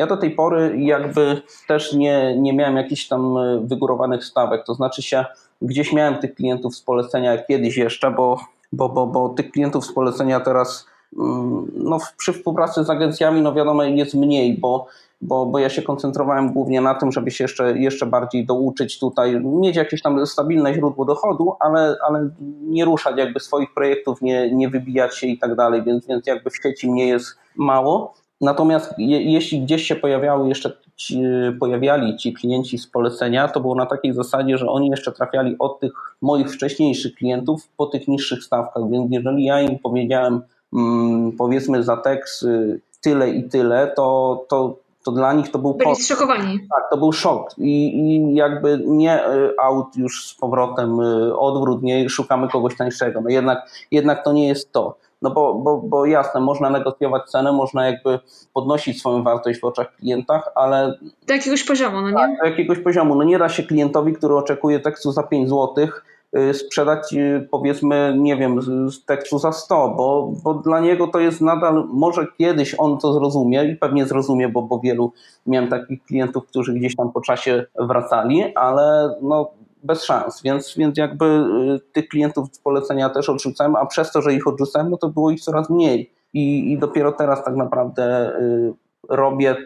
ja 0.00 0.06
do 0.06 0.16
tej 0.16 0.30
pory 0.30 0.74
jakby 0.78 1.42
też 1.68 1.92
nie, 1.92 2.36
nie 2.38 2.52
miałem 2.52 2.76
jakichś 2.76 3.08
tam 3.08 3.34
wygórowanych 3.66 4.24
stawek, 4.24 4.64
to 4.66 4.74
znaczy 4.74 5.02
się 5.02 5.24
Gdzieś 5.62 5.92
miałem 5.92 6.18
tych 6.18 6.34
klientów 6.34 6.76
z 6.76 6.82
polecenia 6.82 7.38
kiedyś 7.38 7.76
jeszcze, 7.76 8.10
bo, 8.10 8.40
bo, 8.72 8.88
bo, 8.88 9.06
bo 9.06 9.28
tych 9.28 9.50
klientów 9.50 9.86
z 9.86 9.92
polecenia 9.92 10.40
teraz 10.40 10.86
mm, 11.18 11.72
no, 11.74 11.98
przy 12.16 12.32
współpracy 12.32 12.84
z 12.84 12.90
agencjami, 12.90 13.42
no 13.42 13.52
wiadomo, 13.52 13.84
jest 13.84 14.14
mniej, 14.14 14.58
bo, 14.58 14.86
bo, 15.20 15.46
bo 15.46 15.58
ja 15.58 15.68
się 15.68 15.82
koncentrowałem 15.82 16.52
głównie 16.52 16.80
na 16.80 16.94
tym, 16.94 17.12
żeby 17.12 17.30
się 17.30 17.44
jeszcze, 17.44 17.78
jeszcze 17.78 18.06
bardziej 18.06 18.46
douczyć 18.46 18.98
tutaj, 18.98 19.40
mieć 19.40 19.76
jakieś 19.76 20.02
tam 20.02 20.26
stabilne 20.26 20.74
źródło 20.74 21.04
dochodu, 21.04 21.52
ale, 21.60 21.96
ale 22.08 22.30
nie 22.60 22.84
ruszać 22.84 23.16
jakby 23.16 23.40
swoich 23.40 23.74
projektów, 23.74 24.22
nie, 24.22 24.54
nie 24.54 24.68
wybijać 24.68 25.18
się 25.18 25.26
i 25.26 25.38
tak 25.38 25.54
dalej, 25.54 25.82
więc, 25.82 26.06
więc 26.06 26.26
jakby 26.26 26.50
w 26.50 26.56
sieci 26.56 26.90
mnie 26.90 27.08
jest 27.08 27.38
mało. 27.56 28.14
Natomiast 28.40 28.94
je, 28.98 29.22
jeśli 29.22 29.60
gdzieś 29.60 29.82
się 29.82 29.96
pojawiały 29.96 30.48
jeszcze 30.48 30.72
ci, 30.96 31.22
pojawiali 31.60 32.16
ci 32.16 32.32
klienci 32.32 32.78
z 32.78 32.86
polecenia, 32.86 33.48
to 33.48 33.60
było 33.60 33.74
na 33.74 33.86
takiej 33.86 34.14
zasadzie, 34.14 34.58
że 34.58 34.66
oni 34.66 34.88
jeszcze 34.88 35.12
trafiali 35.12 35.56
od 35.58 35.80
tych 35.80 35.92
moich 36.22 36.52
wcześniejszych 36.52 37.14
klientów 37.14 37.68
po 37.76 37.86
tych 37.86 38.08
niższych 38.08 38.44
stawkach, 38.44 38.90
więc 38.90 39.12
jeżeli 39.12 39.44
ja 39.44 39.60
im 39.60 39.78
powiedziałem 39.78 40.42
mm, 40.72 41.32
powiedzmy 41.32 41.82
za 41.82 41.96
tekst 41.96 42.42
y, 42.42 42.80
tyle 43.00 43.30
i 43.30 43.48
tyle, 43.48 43.92
to, 43.96 44.44
to, 44.48 44.76
to 45.04 45.12
dla 45.12 45.32
nich 45.32 45.50
to 45.50 45.58
był 45.58 45.74
Byli 45.74 45.96
zszokowani. 45.96 46.58
Tak, 46.58 46.90
to 46.90 46.96
był 46.96 47.12
szok 47.12 47.58
I, 47.58 47.98
i 47.98 48.34
jakby 48.34 48.82
nie 48.86 49.28
y, 49.28 49.54
aut 49.62 49.96
już 49.96 50.26
z 50.26 50.34
powrotem, 50.34 51.00
y, 51.00 51.38
odwrót, 51.38 51.82
nie 51.82 52.08
szukamy 52.08 52.48
kogoś 52.48 52.76
tańszego, 52.76 53.20
no 53.20 53.30
jednak, 53.30 53.70
jednak 53.90 54.24
to 54.24 54.32
nie 54.32 54.48
jest 54.48 54.72
to. 54.72 54.96
No 55.22 55.30
bo, 55.30 55.54
bo, 55.54 55.78
bo 55.78 56.06
jasne, 56.06 56.40
można 56.40 56.70
negocjować 56.70 57.30
cenę, 57.30 57.52
można 57.52 57.86
jakby 57.86 58.18
podnosić 58.54 58.98
swoją 58.98 59.22
wartość 59.22 59.60
w 59.60 59.64
oczach 59.64 59.96
klientach, 59.96 60.48
ale... 60.54 60.98
Do 61.26 61.34
jakiegoś 61.34 61.64
poziomu, 61.64 62.00
no 62.00 62.08
nie? 62.08 62.14
Tak, 62.14 62.30
do 62.38 62.46
jakiegoś 62.46 62.78
poziomu. 62.78 63.14
No 63.14 63.24
nie 63.24 63.38
da 63.38 63.48
się 63.48 63.62
klientowi, 63.62 64.12
który 64.12 64.34
oczekuje 64.34 64.80
tekstu 64.80 65.12
za 65.12 65.22
5 65.22 65.48
zł, 65.48 65.88
y, 66.36 66.54
sprzedać 66.54 67.14
y, 67.14 67.48
powiedzmy, 67.50 68.14
nie 68.18 68.36
wiem, 68.36 68.60
tekstu 69.06 69.38
za 69.38 69.52
100, 69.52 69.94
bo, 69.96 70.32
bo 70.44 70.54
dla 70.54 70.80
niego 70.80 71.06
to 71.06 71.20
jest 71.20 71.40
nadal, 71.40 71.84
może 71.92 72.26
kiedyś 72.38 72.74
on 72.78 72.98
to 72.98 73.12
zrozumie 73.12 73.64
i 73.64 73.76
pewnie 73.76 74.06
zrozumie, 74.06 74.48
bo, 74.48 74.62
bo 74.62 74.78
wielu 74.78 75.12
miałem 75.46 75.70
takich 75.70 76.04
klientów, 76.04 76.46
którzy 76.46 76.74
gdzieś 76.74 76.96
tam 76.96 77.12
po 77.12 77.20
czasie 77.20 77.64
wracali, 77.78 78.54
ale 78.54 79.14
no 79.22 79.50
bez 79.82 80.04
szans, 80.04 80.42
więc, 80.42 80.74
więc 80.76 80.98
jakby 80.98 81.24
y, 81.24 81.92
tych 81.92 82.08
klientów 82.08 82.48
z 82.52 82.58
polecenia 82.58 83.10
też 83.10 83.28
odrzucałem, 83.28 83.76
a 83.76 83.86
przez 83.86 84.12
to, 84.12 84.22
że 84.22 84.34
ich 84.34 84.46
odrzucałem, 84.46 84.90
no 84.90 84.96
to 84.96 85.08
było 85.08 85.30
ich 85.30 85.40
coraz 85.40 85.70
mniej. 85.70 86.12
I, 86.32 86.72
i 86.72 86.78
dopiero 86.78 87.12
teraz 87.12 87.44
tak 87.44 87.56
naprawdę 87.56 88.36
y, 88.40 88.72
robię, 89.08 89.56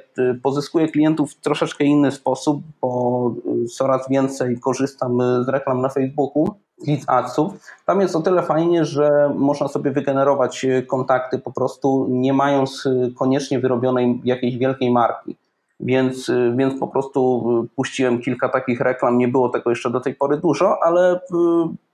pozyskuję 0.43 0.89
klientów 0.89 1.33
w 1.33 1.41
troszeczkę 1.41 1.85
inny 1.85 2.13
sposób, 2.13 2.63
bo 2.81 3.31
coraz 3.77 4.09
więcej 4.09 4.61
korzystam 4.61 5.19
z 5.45 5.49
reklam 5.49 5.81
na 5.81 5.89
Facebooku, 5.89 6.55
lead 6.87 7.01
adsów. 7.07 7.53
Tam 7.87 8.01
jest 8.01 8.17
o 8.17 8.23
tyle 8.23 8.43
fajnie, 8.43 8.85
że 8.85 9.35
można 9.35 9.69
sobie 9.69 9.91
wygenerować 9.91 10.67
kontakty 10.87 11.39
po 11.39 11.53
prostu 11.53 12.07
nie 12.11 12.33
mając 12.33 12.89
koniecznie 13.17 13.59
wyrobionej 13.59 14.21
jakiejś 14.25 14.57
wielkiej 14.57 14.91
marki 14.91 15.37
więc, 15.85 16.29
y, 16.29 16.53
więc 16.57 16.81
po 16.81 16.89
prostu 16.89 17.45
y, 17.65 17.69
puściłem 17.77 18.21
kilka 18.21 18.49
takich 18.49 18.81
reklam. 18.81 19.19
Nie 19.19 19.29
było 19.29 19.49
tego 19.49 19.71
jeszcze 19.71 19.91
do 19.91 20.01
tej 20.01 20.15
pory 20.15 20.37
dużo, 20.37 20.83
ale 20.83 21.17
y, 21.17 21.19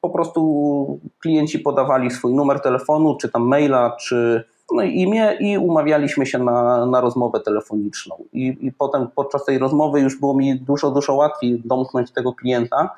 po 0.00 0.10
prostu 0.10 1.00
klienci 1.20 1.58
podawali 1.58 2.10
swój 2.10 2.34
numer 2.34 2.60
telefonu, 2.60 3.16
czy 3.20 3.28
tam 3.28 3.42
maila, 3.42 3.96
czy 4.00 4.44
no 4.72 4.82
imię 4.82 5.36
i 5.40 5.58
umawialiśmy 5.58 6.26
się 6.26 6.38
na, 6.38 6.86
na 6.86 7.00
rozmowę 7.00 7.40
telefoniczną. 7.40 8.14
I, 8.32 8.58
I 8.60 8.72
potem 8.72 9.08
podczas 9.14 9.44
tej 9.44 9.58
rozmowy 9.58 10.00
już 10.00 10.20
było 10.20 10.34
mi 10.34 10.60
dużo, 10.60 10.90
dużo 10.90 11.14
łatwiej 11.14 11.62
domknąć 11.64 12.10
tego 12.10 12.32
klienta, 12.32 12.90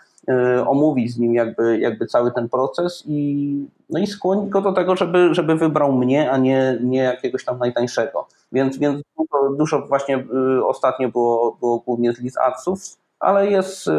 omówić 0.66 1.14
z 1.14 1.18
nim 1.18 1.34
jakby, 1.34 1.78
jakby 1.78 2.06
cały 2.06 2.32
ten 2.32 2.48
proces 2.48 3.04
i, 3.06 3.66
no 3.90 4.00
i 4.00 4.06
skłonić 4.06 4.50
go 4.50 4.60
do 4.60 4.72
tego, 4.72 4.96
żeby, 4.96 5.34
żeby 5.34 5.56
wybrał 5.56 5.92
mnie, 5.92 6.30
a 6.30 6.36
nie, 6.36 6.78
nie 6.82 6.98
jakiegoś 6.98 7.44
tam 7.44 7.58
najtańszego. 7.58 8.26
Więc, 8.52 8.78
więc 8.78 9.02
dużo, 9.18 9.56
dużo 9.56 9.86
właśnie 9.86 10.18
y, 10.58 10.66
ostatnio 10.66 11.08
było, 11.08 11.56
było 11.60 11.78
głównie 11.78 12.12
z 12.12 12.20
list 12.20 12.38
adsów, 12.38 12.78
ale 13.20 13.46
jest, 13.46 13.88
y, 13.88 13.92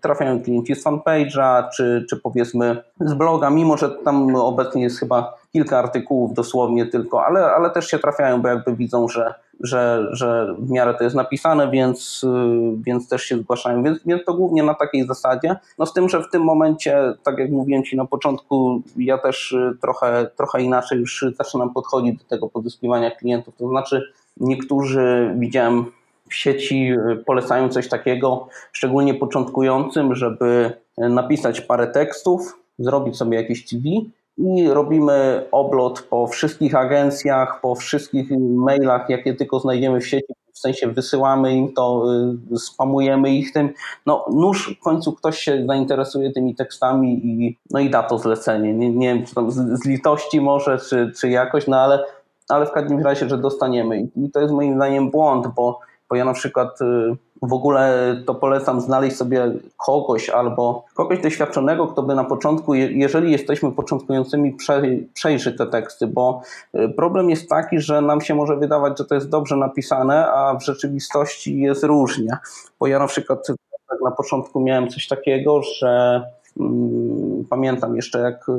trafiają 0.00 0.42
klienci 0.42 0.74
z 0.74 0.84
fanpage'a, 0.84 1.68
czy, 1.76 2.06
czy 2.10 2.16
powiedzmy 2.16 2.82
z 3.00 3.14
bloga, 3.14 3.50
mimo 3.50 3.76
że 3.76 3.90
tam 3.90 4.36
obecnie 4.36 4.82
jest 4.82 5.00
chyba 5.00 5.43
kilka 5.54 5.78
artykułów 5.78 6.34
dosłownie 6.34 6.86
tylko, 6.86 7.26
ale, 7.26 7.44
ale 7.44 7.70
też 7.70 7.86
się 7.86 7.98
trafiają, 7.98 8.42
bo 8.42 8.48
jakby 8.48 8.76
widzą, 8.76 9.08
że, 9.08 9.34
że, 9.60 10.08
że 10.10 10.54
w 10.58 10.70
miarę 10.70 10.94
to 10.94 11.04
jest 11.04 11.16
napisane, 11.16 11.70
więc, 11.70 12.24
y, 12.24 12.82
więc 12.86 13.08
też 13.08 13.22
się 13.22 13.38
zgłaszają. 13.38 13.82
Więc, 13.82 13.98
więc 14.06 14.24
to 14.24 14.34
głównie 14.34 14.62
na 14.62 14.74
takiej 14.74 15.06
zasadzie. 15.06 15.56
No 15.78 15.86
z 15.86 15.92
tym, 15.92 16.08
że 16.08 16.22
w 16.22 16.30
tym 16.30 16.42
momencie, 16.42 17.14
tak 17.22 17.38
jak 17.38 17.50
mówiłem 17.50 17.84
Ci 17.84 17.96
na 17.96 18.04
początku, 18.04 18.82
ja 18.96 19.18
też 19.18 19.56
trochę, 19.80 20.30
trochę 20.36 20.62
inaczej 20.62 20.98
już 20.98 21.24
zaczynam 21.38 21.72
podchodzić 21.74 22.18
do 22.18 22.24
tego 22.24 22.48
pozyskiwania 22.48 23.10
klientów. 23.10 23.56
To 23.56 23.68
znaczy, 23.68 24.12
niektórzy 24.36 25.34
widziałem 25.38 25.84
w 26.28 26.34
sieci 26.34 26.94
polecają 27.26 27.68
coś 27.68 27.88
takiego, 27.88 28.48
szczególnie 28.72 29.14
początkującym, 29.14 30.14
żeby 30.14 30.72
napisać 30.98 31.60
parę 31.60 31.86
tekstów, 31.86 32.58
zrobić 32.78 33.16
sobie 33.16 33.36
jakieś 33.36 33.66
CV 33.68 34.10
i 34.38 34.68
robimy 34.68 35.46
oblot 35.52 36.02
po 36.02 36.26
wszystkich 36.26 36.74
agencjach, 36.74 37.60
po 37.60 37.74
wszystkich 37.74 38.30
mailach, 38.40 39.10
jakie 39.10 39.34
tylko 39.34 39.60
znajdziemy 39.60 40.00
w 40.00 40.06
sieci, 40.06 40.32
w 40.52 40.58
sensie 40.58 40.88
wysyłamy 40.88 41.54
im 41.54 41.72
to, 41.72 42.04
y, 42.52 42.58
spamujemy 42.58 43.30
ich 43.30 43.52
tym. 43.52 43.70
No 44.06 44.24
nóż 44.32 44.76
w 44.80 44.84
końcu 44.84 45.12
ktoś 45.12 45.38
się 45.38 45.64
zainteresuje 45.66 46.32
tymi 46.32 46.54
tekstami 46.54 47.26
i, 47.26 47.58
no 47.70 47.80
i 47.80 47.90
da 47.90 48.02
to 48.02 48.18
zlecenie. 48.18 48.74
Nie, 48.74 48.90
nie 48.90 49.14
wiem, 49.14 49.26
czy 49.26 49.34
tam 49.34 49.50
z, 49.50 49.82
z 49.82 49.86
litości 49.86 50.40
może, 50.40 50.78
czy, 50.78 51.12
czy 51.20 51.28
jakoś, 51.28 51.66
no 51.66 51.80
ale, 51.80 52.04
ale 52.48 52.66
w 52.66 52.72
każdym 52.72 53.02
razie, 53.02 53.28
że 53.28 53.38
dostaniemy. 53.38 54.08
I 54.16 54.30
to 54.30 54.40
jest 54.40 54.52
moim 54.52 54.74
zdaniem 54.74 55.10
błąd, 55.10 55.46
bo 55.56 55.80
bo 56.10 56.16
ja 56.16 56.24
na 56.24 56.32
przykład 56.32 56.80
y, 56.80 56.84
w 57.42 57.52
ogóle 57.52 58.16
to 58.26 58.34
polecam 58.34 58.80
znaleźć 58.80 59.16
sobie 59.16 59.52
kogoś 59.86 60.28
albo 60.30 60.84
kogoś 60.94 61.22
doświadczonego, 61.22 61.86
kto 61.86 62.02
by 62.02 62.14
na 62.14 62.24
początku, 62.24 62.74
jeżeli 62.74 63.32
jesteśmy 63.32 63.72
początkującymi, 63.72 64.56
przejrzy 65.14 65.52
te 65.52 65.66
teksty, 65.66 66.06
bo 66.06 66.40
y, 66.74 66.88
problem 66.88 67.30
jest 67.30 67.48
taki, 67.48 67.80
że 67.80 68.00
nam 68.00 68.20
się 68.20 68.34
może 68.34 68.56
wydawać, 68.56 68.98
że 68.98 69.04
to 69.04 69.14
jest 69.14 69.28
dobrze 69.28 69.56
napisane, 69.56 70.26
a 70.26 70.54
w 70.54 70.64
rzeczywistości 70.64 71.60
jest 71.60 71.84
różnie. 71.84 72.36
Bo 72.80 72.86
ja 72.86 72.98
na 72.98 73.06
przykład 73.06 73.46
na 74.04 74.10
początku 74.10 74.60
miałem 74.60 74.88
coś 74.88 75.08
takiego, 75.08 75.62
że 75.62 76.22
mm, 76.60 77.44
pamiętam 77.50 77.96
jeszcze 77.96 78.18
jak 78.18 78.48
y, 78.48 78.52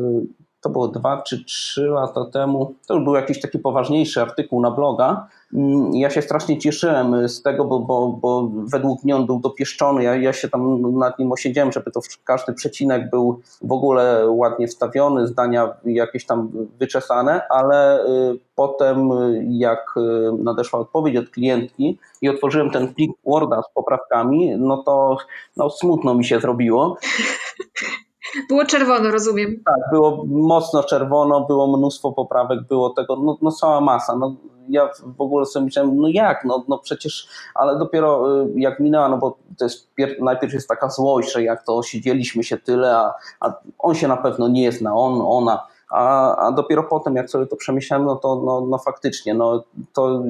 to 0.65 0.69
było 0.69 0.87
dwa 0.87 1.21
czy 1.21 1.45
trzy 1.45 1.81
lata 1.81 2.25
temu, 2.25 2.73
to 2.87 2.93
już 2.93 3.03
był 3.03 3.15
jakiś 3.15 3.41
taki 3.41 3.59
poważniejszy 3.59 4.21
artykuł 4.21 4.61
na 4.61 4.71
bloga. 4.71 5.27
Mm, 5.53 5.95
ja 5.95 6.09
się 6.09 6.21
strasznie 6.21 6.57
cieszyłem 6.57 7.29
z 7.29 7.41
tego, 7.41 7.65
bo, 7.65 7.79
bo, 7.79 8.07
bo 8.07 8.49
według 8.51 9.03
mnie 9.03 9.15
on 9.15 9.25
był 9.25 9.39
dopieszczony. 9.39 10.03
Ja, 10.03 10.15
ja 10.15 10.33
się 10.33 10.49
tam 10.49 10.81
nad 10.97 11.19
nim 11.19 11.31
osiedziałem, 11.31 11.71
żeby 11.71 11.91
to 11.91 11.99
każdy 12.23 12.53
przecinek 12.53 13.09
był 13.09 13.41
w 13.61 13.71
ogóle 13.71 14.29
ładnie 14.29 14.67
wstawiony, 14.67 15.27
zdania 15.27 15.73
jakieś 15.85 16.25
tam 16.25 16.51
wyczesane, 16.79 17.41
ale 17.49 18.05
y, 18.05 18.39
potem 18.55 19.09
jak 19.49 19.93
y, 19.97 20.43
nadeszła 20.43 20.79
odpowiedź 20.79 21.17
od 21.17 21.29
klientki 21.29 21.99
i 22.21 22.29
otworzyłem 22.29 22.69
ten 22.69 22.93
plik 22.93 23.11
Worda 23.25 23.61
z 23.61 23.73
poprawkami, 23.73 24.57
no 24.57 24.83
to 24.83 25.17
no, 25.57 25.69
smutno 25.69 26.15
mi 26.15 26.25
się 26.25 26.39
zrobiło. 26.39 26.97
Było 28.49 28.65
czerwono, 28.65 29.11
rozumiem. 29.11 29.63
Tak, 29.65 29.91
było 29.91 30.25
mocno 30.27 30.83
czerwono, 30.83 31.41
było 31.41 31.77
mnóstwo 31.77 32.11
poprawek, 32.11 32.67
było 32.67 32.89
tego, 32.89 33.15
no, 33.15 33.37
no 33.41 33.51
cała 33.51 33.81
masa. 33.81 34.15
No, 34.15 34.35
ja 34.69 34.89
w 35.17 35.21
ogóle 35.21 35.45
sobie 35.45 35.65
myślałem, 35.65 35.97
no 35.97 36.07
jak, 36.07 36.45
no, 36.45 36.63
no 36.67 36.79
przecież, 36.79 37.27
ale 37.55 37.79
dopiero 37.79 38.41
y, 38.43 38.51
jak 38.55 38.79
minęła, 38.79 39.09
no 39.09 39.17
bo 39.17 39.37
to 39.57 39.65
jest, 39.65 39.91
najpierw 40.19 40.53
jest 40.53 40.67
taka 40.67 40.89
złość, 40.89 41.33
że 41.33 41.43
jak 41.43 41.63
to 41.63 41.83
siedzieliśmy 41.83 42.43
się 42.43 42.57
tyle, 42.57 42.97
a, 42.97 43.13
a 43.39 43.53
on 43.79 43.95
się 43.95 44.07
na 44.07 44.17
pewno 44.17 44.47
nie 44.47 44.71
zna, 44.71 44.95
on, 44.95 45.21
ona, 45.25 45.67
a, 45.91 46.35
a 46.35 46.51
dopiero 46.51 46.83
potem, 46.83 47.15
jak 47.15 47.29
sobie 47.29 47.47
to 47.47 47.55
przemyślałem, 47.55 48.05
no 48.05 48.15
to 48.15 48.41
no, 48.45 48.61
no 48.61 48.77
faktycznie, 48.77 49.33
no, 49.33 49.63
to 49.93 50.23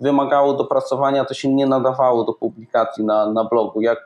wymagało 0.00 0.54
dopracowania, 0.54 1.24
to 1.24 1.34
się 1.34 1.54
nie 1.54 1.66
nadawało 1.66 2.24
do 2.24 2.32
publikacji 2.32 3.04
na, 3.04 3.32
na 3.32 3.44
blogu. 3.44 3.80
Jak, 3.80 3.98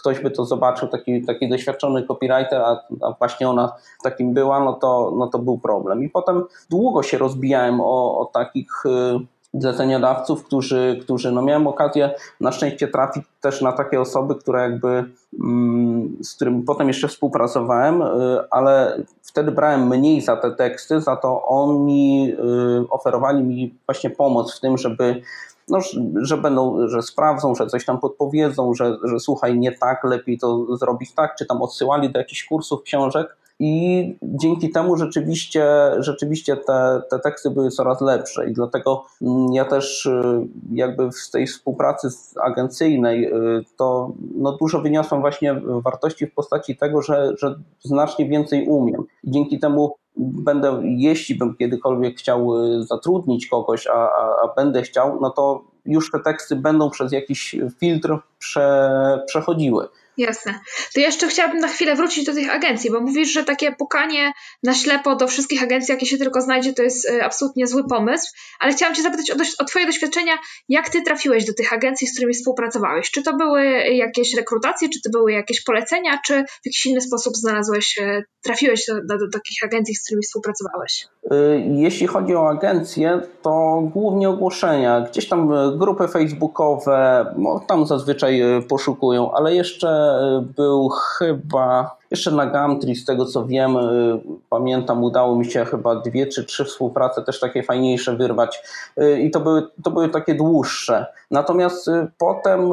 ktoś 0.00 0.20
by 0.20 0.30
to 0.30 0.44
zobaczył, 0.44 0.88
taki, 0.88 1.24
taki 1.24 1.48
doświadczony 1.48 2.02
copywriter, 2.02 2.62
a, 2.62 2.80
a, 3.00 3.12
właśnie 3.18 3.48
ona 3.48 3.72
takim 4.02 4.34
była, 4.34 4.60
no 4.60 4.72
to, 4.72 5.12
no 5.18 5.26
to 5.26 5.38
był 5.38 5.58
problem. 5.58 6.02
I 6.02 6.08
potem 6.08 6.44
długo 6.70 7.02
się 7.02 7.18
rozbijałem 7.18 7.80
o, 7.80 8.18
o 8.20 8.30
takich 8.32 8.86
y, 8.86 9.20
zleceniodawców, 9.54 10.44
którzy, 10.44 10.98
którzy 11.02 11.32
no 11.32 11.42
miałem 11.42 11.66
okazję 11.66 12.10
na 12.40 12.52
szczęście 12.52 12.88
trafić 12.88 13.24
też 13.40 13.60
na 13.60 13.72
takie 13.72 14.00
osoby, 14.00 14.34
które 14.34 14.62
jakby 14.62 15.04
mm, 15.40 16.16
z 16.22 16.34
którymi 16.34 16.62
potem 16.62 16.88
jeszcze 16.88 17.08
współpracowałem, 17.08 18.02
y, 18.02 18.06
ale 18.50 19.02
wtedy 19.22 19.52
brałem 19.52 19.88
mniej 19.88 20.20
za 20.20 20.36
te 20.36 20.50
teksty, 20.50 21.00
za 21.00 21.16
to 21.16 21.42
oni 21.46 22.32
y, 22.32 22.90
oferowali 22.90 23.44
mi 23.44 23.74
właśnie 23.86 24.10
pomoc 24.10 24.56
w 24.56 24.60
tym, 24.60 24.78
żeby 24.78 25.22
no, 25.70 25.78
że 26.22 26.36
będą, 26.36 26.88
że 26.88 27.02
sprawdzą, 27.02 27.54
że 27.54 27.66
coś 27.66 27.84
tam 27.84 28.00
podpowiedzą, 28.00 28.74
że, 28.74 28.96
że 29.04 29.20
słuchaj, 29.20 29.58
nie 29.58 29.72
tak, 29.72 30.04
lepiej 30.04 30.38
to 30.38 30.76
zrobić 30.76 31.14
tak, 31.14 31.34
czy 31.38 31.46
tam 31.46 31.62
odsyłali 31.62 32.10
do 32.10 32.18
jakichś 32.18 32.44
kursów, 32.44 32.82
książek. 32.82 33.36
I 33.62 34.14
dzięki 34.22 34.70
temu 34.70 34.96
rzeczywiście, 34.96 35.64
rzeczywiście 35.98 36.56
te, 36.56 37.02
te 37.10 37.18
teksty 37.18 37.50
były 37.50 37.70
coraz 37.70 38.00
lepsze 38.00 38.50
i 38.50 38.52
dlatego 38.52 39.04
mm, 39.22 39.52
ja 39.52 39.64
też 39.64 40.06
y, 40.06 40.46
jakby 40.72 41.10
w 41.10 41.30
tej 41.30 41.46
współpracy 41.46 42.08
agencyjnej 42.42 43.24
y, 43.24 43.64
to 43.76 44.12
no 44.34 44.56
dużo 44.56 44.80
wyniosłem 44.80 45.20
właśnie 45.20 45.60
wartości 45.64 46.26
w 46.26 46.34
postaci 46.34 46.76
tego, 46.76 47.02
że, 47.02 47.32
że 47.38 47.54
znacznie 47.82 48.28
więcej 48.28 48.66
umiem. 48.66 49.04
I 49.24 49.30
dzięki 49.30 49.58
temu 49.58 49.94
będę, 50.20 50.82
jeśli 50.84 51.34
bym 51.34 51.56
kiedykolwiek 51.56 52.18
chciał 52.18 52.64
y, 52.64 52.84
zatrudnić 52.84 53.46
kogoś, 53.46 53.86
a, 53.86 53.92
a, 53.92 54.44
a 54.44 54.54
będę 54.56 54.82
chciał, 54.82 55.18
no 55.20 55.30
to 55.30 55.64
już 55.86 56.10
te 56.10 56.20
teksty 56.20 56.56
będą 56.56 56.90
przez 56.90 57.12
jakiś 57.12 57.56
filtr 57.78 58.18
prze, 58.38 59.22
przechodziły. 59.26 59.88
Jasne. 60.16 60.60
To 60.94 61.00
jeszcze 61.00 61.28
chciałabym 61.28 61.60
na 61.60 61.68
chwilę 61.68 61.96
wrócić 61.96 62.24
do 62.24 62.34
tych 62.34 62.54
agencji, 62.54 62.90
bo 62.90 63.00
mówisz, 63.00 63.32
że 63.32 63.44
takie 63.44 63.72
pukanie 63.72 64.32
na 64.62 64.74
ślepo 64.74 65.16
do 65.16 65.28
wszystkich 65.28 65.62
agencji, 65.62 65.92
jakie 65.92 66.06
się 66.06 66.18
tylko 66.18 66.40
znajdzie, 66.40 66.72
to 66.72 66.82
jest 66.82 67.10
e, 67.10 67.24
absolutnie 67.24 67.66
zły 67.66 67.88
pomysł. 67.88 68.32
Ale 68.60 68.72
chciałam 68.72 68.94
Cię 68.94 69.02
zapytać 69.02 69.30
o, 69.30 69.34
o 69.58 69.64
Twoje 69.64 69.86
doświadczenia, 69.86 70.32
jak 70.68 70.88
Ty 70.88 71.02
trafiłeś 71.02 71.44
do 71.44 71.54
tych 71.54 71.72
agencji, 71.72 72.06
z 72.06 72.12
którymi 72.12 72.34
współpracowałeś? 72.34 73.10
Czy 73.10 73.22
to 73.22 73.36
były 73.36 73.64
jakieś 73.94 74.34
rekrutacje, 74.34 74.88
czy 74.88 75.00
to 75.04 75.10
były 75.10 75.32
jakieś 75.32 75.64
polecenia, 75.64 76.20
czy 76.26 76.44
w 76.62 76.66
jakiś 76.66 76.86
inny 76.86 77.00
sposób 77.00 77.36
znalazłeś, 77.36 77.98
e, 77.98 78.22
trafiłeś 78.44 78.86
do, 78.86 78.94
do, 78.94 79.18
do 79.18 79.30
takich 79.32 79.64
agencji, 79.64 79.94
z 79.94 80.04
którymi 80.04 80.22
współpracowałeś? 80.22 81.06
E, 81.30 81.36
jeśli 81.74 82.06
chodzi 82.06 82.34
o 82.34 82.48
agencje, 82.48 83.20
to 83.42 83.82
głównie 83.94 84.28
ogłoszenia. 84.28 85.00
Gdzieś 85.00 85.28
tam 85.28 85.52
grupy 85.78 86.08
facebookowe, 86.08 87.26
no, 87.38 87.64
tam 87.68 87.86
zazwyczaj 87.86 88.42
poszukują, 88.68 89.32
ale 89.32 89.54
jeszcze 89.54 89.99
był 90.56 90.88
chyba 90.88 91.96
jeszcze 92.10 92.30
na 92.30 92.46
Gumtree, 92.46 92.94
z 92.94 93.04
tego 93.04 93.26
co 93.26 93.46
wiem, 93.46 93.76
pamiętam, 94.50 95.04
udało 95.04 95.36
mi 95.36 95.44
się 95.44 95.64
chyba 95.64 95.96
dwie 95.96 96.26
czy 96.26 96.44
trzy 96.44 96.64
współprace 96.64 97.22
też 97.22 97.40
takie 97.40 97.62
fajniejsze 97.62 98.16
wyrwać 98.16 98.62
i 99.20 99.30
to 99.30 99.40
były, 99.40 99.62
to 99.82 99.90
były 99.90 100.08
takie 100.08 100.34
dłuższe. 100.34 101.06
Natomiast 101.30 101.90
potem 102.18 102.70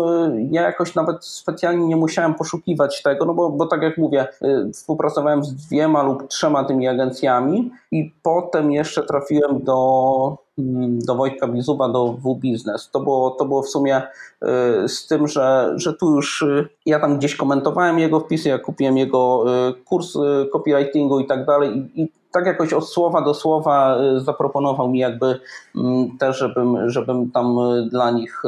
ja 0.51 0.61
jakoś 0.61 0.95
nawet 0.95 1.25
specjalnie 1.25 1.87
nie 1.87 1.95
musiałem 1.95 2.33
poszukiwać 2.33 3.01
tego, 3.03 3.25
no 3.25 3.33
bo, 3.33 3.49
bo 3.49 3.65
tak 3.65 3.81
jak 3.81 3.97
mówię, 3.97 4.27
współpracowałem 4.73 5.43
z 5.43 5.53
dwiema 5.53 6.03
lub 6.03 6.27
trzema 6.27 6.63
tymi 6.63 6.87
agencjami 6.87 7.71
i 7.91 8.13
potem 8.23 8.71
jeszcze 8.71 9.03
trafiłem 9.03 9.63
do 9.63 10.46
do 10.57 11.15
Wojtka 11.15 11.47
Bizuba, 11.47 11.89
do 11.89 12.13
W-Biznes. 12.13 12.89
To 12.91 12.99
było, 12.99 13.31
to 13.31 13.45
było 13.45 13.63
w 13.63 13.69
sumie 13.69 14.01
y, 14.01 14.89
z 14.89 15.07
tym, 15.07 15.27
że, 15.27 15.73
że 15.75 15.93
tu 15.93 16.15
już 16.15 16.41
y, 16.41 16.67
ja 16.85 16.99
tam 16.99 17.17
gdzieś 17.17 17.35
komentowałem 17.35 17.99
jego 17.99 18.19
wpisy, 18.19 18.49
ja 18.49 18.59
kupiłem 18.59 18.97
jego 18.97 19.45
y, 19.69 19.73
kurs 19.83 20.17
copywritingu 20.51 21.19
i 21.19 21.27
tak 21.27 21.45
dalej 21.45 21.77
i, 21.77 22.01
i 22.01 22.11
tak 22.31 22.45
jakoś 22.45 22.73
od 22.73 22.89
słowa 22.89 23.21
do 23.21 23.33
słowa 23.33 23.97
zaproponował 24.17 24.89
mi 24.89 24.99
jakby 24.99 25.39
mm, 25.75 26.17
też, 26.17 26.37
żebym, 26.37 26.89
żebym 26.89 27.31
tam 27.31 27.55
dla 27.89 28.11
nich 28.11 28.43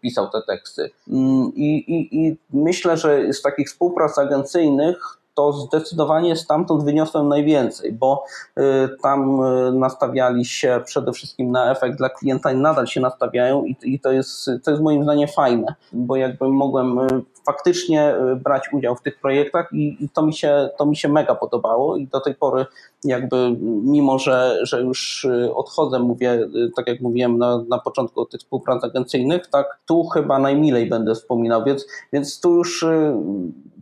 pisał 0.00 0.30
te 0.30 0.42
teksty. 0.42 0.90
Mm, 1.08 1.52
I, 1.54 1.76
i, 1.76 2.26
i 2.26 2.36
myślę, 2.52 2.96
że 2.96 3.32
z 3.32 3.42
takich 3.42 3.68
współprac 3.68 4.18
agencyjnych 4.18 5.18
to 5.34 5.52
zdecydowanie 5.52 6.36
stamtąd 6.36 6.84
wyniosłem 6.84 7.28
najwięcej, 7.28 7.92
bo 7.92 8.24
y, 8.58 8.62
tam 9.02 9.44
y, 9.44 9.72
nastawiali 9.72 10.44
się 10.44 10.80
przede 10.84 11.12
wszystkim 11.12 11.50
na 11.50 11.70
efekt 11.70 11.98
dla 11.98 12.08
klienta 12.08 12.52
i 12.52 12.56
nadal 12.56 12.86
się 12.86 13.00
nastawiają 13.00 13.64
i, 13.82 14.00
to, 14.00 14.12
jest, 14.12 14.50
to 14.64 14.70
jest 14.70 14.82
moim 14.82 15.02
zdaniem 15.02 15.28
fajne, 15.28 15.74
bo 15.92 16.16
jakby 16.16 16.48
mogłem 16.48 16.98
y, 16.98 17.06
faktycznie 17.46 18.14
brać 18.36 18.62
udział 18.72 18.96
w 18.96 19.02
tych 19.02 19.20
projektach 19.20 19.68
i, 19.72 20.08
to, 20.12 20.22
mi 20.22 20.34
się, 20.34 20.70
to 20.78 20.86
mi 20.86 20.96
się 20.96 21.08
mega 21.08 21.34
podobało 21.34 21.96
i 21.96 22.06
do 22.06 22.20
tej 22.20 22.34
pory 22.34 22.66
jakby 23.04 23.56
mimo, 23.60 24.18
że, 24.18 24.58
że 24.62 24.82
już 24.82 25.26
odchodzę, 25.54 25.98
mówię, 25.98 26.48
tak 26.76 26.86
jak 26.86 27.00
mówiłem 27.00 27.38
na, 27.38 27.64
na 27.68 27.78
początku 27.78 28.20
o 28.20 28.26
tych 28.26 28.40
współprac 28.40 28.84
agencyjnych, 28.84 29.46
tak 29.46 29.78
tu 29.86 30.04
chyba 30.04 30.38
najmilej 30.38 30.88
będę 30.88 31.14
wspominał, 31.14 31.64
więc, 31.64 31.86
więc 32.12 32.40
tu 32.40 32.54
już 32.54 32.84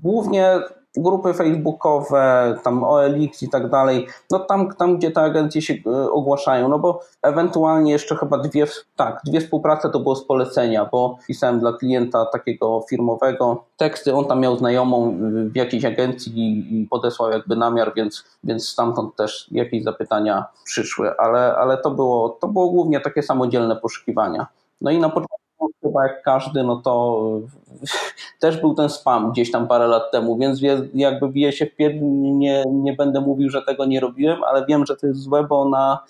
głównie 0.03 0.61
grupy 0.97 1.35
facebookowe, 1.35 2.55
tam 2.65 2.85
OLX 2.85 3.43
i 3.43 3.49
tak 3.49 3.71
dalej, 3.71 4.07
no 4.31 4.39
tam, 4.39 4.75
tam 4.75 4.97
gdzie 4.97 5.11
te 5.11 5.21
agencje 5.21 5.63
się 5.63 5.75
e, 5.87 6.11
ogłaszają, 6.11 6.69
no 6.69 6.79
bo 6.79 7.01
ewentualnie 7.23 7.93
jeszcze 7.93 8.17
chyba 8.17 8.39
dwie, 8.39 8.67
tak, 8.97 9.21
dwie 9.25 9.41
współprace 9.41 9.91
to 9.91 10.01
było 10.01 10.17
z 10.17 10.25
polecenia, 10.25 10.89
bo 10.93 11.19
pisałem 11.27 11.61
dla 11.61 11.73
klienta 11.73 12.27
takiego 12.27 12.85
firmowego 12.91 13.65
teksty, 13.77 14.15
on 14.15 14.25
tam 14.25 14.41
miał 14.41 14.57
znajomą 14.57 15.17
w 15.53 15.57
jakiejś 15.57 15.85
agencji 15.85 16.33
i 16.37 16.87
podesłał 16.87 17.31
jakby 17.31 17.57
namiar, 17.57 17.93
więc, 17.97 18.25
więc 18.45 18.69
stamtąd 18.69 19.17
też 19.17 19.49
jakieś 19.51 19.85
zapytania 19.85 20.45
przyszły, 20.65 21.17
ale, 21.19 21.57
ale 21.57 21.79
to, 21.79 21.91
było, 21.91 22.29
to 22.29 22.49
było 22.49 22.69
głównie 22.69 23.01
takie 23.01 23.23
samodzielne 23.23 23.77
poszukiwania. 23.77 24.47
No 24.81 24.91
i 24.91 24.99
na 24.99 25.09
początku 25.09 25.42
chyba 25.83 26.03
jak 26.03 26.23
każdy, 26.23 26.63
no 26.63 26.77
to 26.77 27.23
też 28.41 28.61
był 28.61 28.75
ten 28.75 28.89
spam 28.89 29.33
gdzieś 29.33 29.51
tam 29.51 29.69
parę 29.69 29.87
lat 29.87 30.11
temu, 30.13 30.39
więc 30.39 30.61
jakby 30.95 31.29
bije 31.29 31.53
się 31.53 31.67
w 31.67 31.77
pier... 31.77 31.93
nie, 32.03 32.65
nie 32.73 32.93
będę 32.93 33.21
mówił, 33.21 33.51
że 33.51 33.63
tego 33.63 33.85
nie 33.85 34.01
robiłem, 34.01 34.45
ale 34.45 34.67
wiem, 34.69 34.87
że 34.87 34.97
to 34.97 35.07
jest 35.07 35.21
złe, 35.21 35.45
bo 35.45 35.69
na 35.69 36.05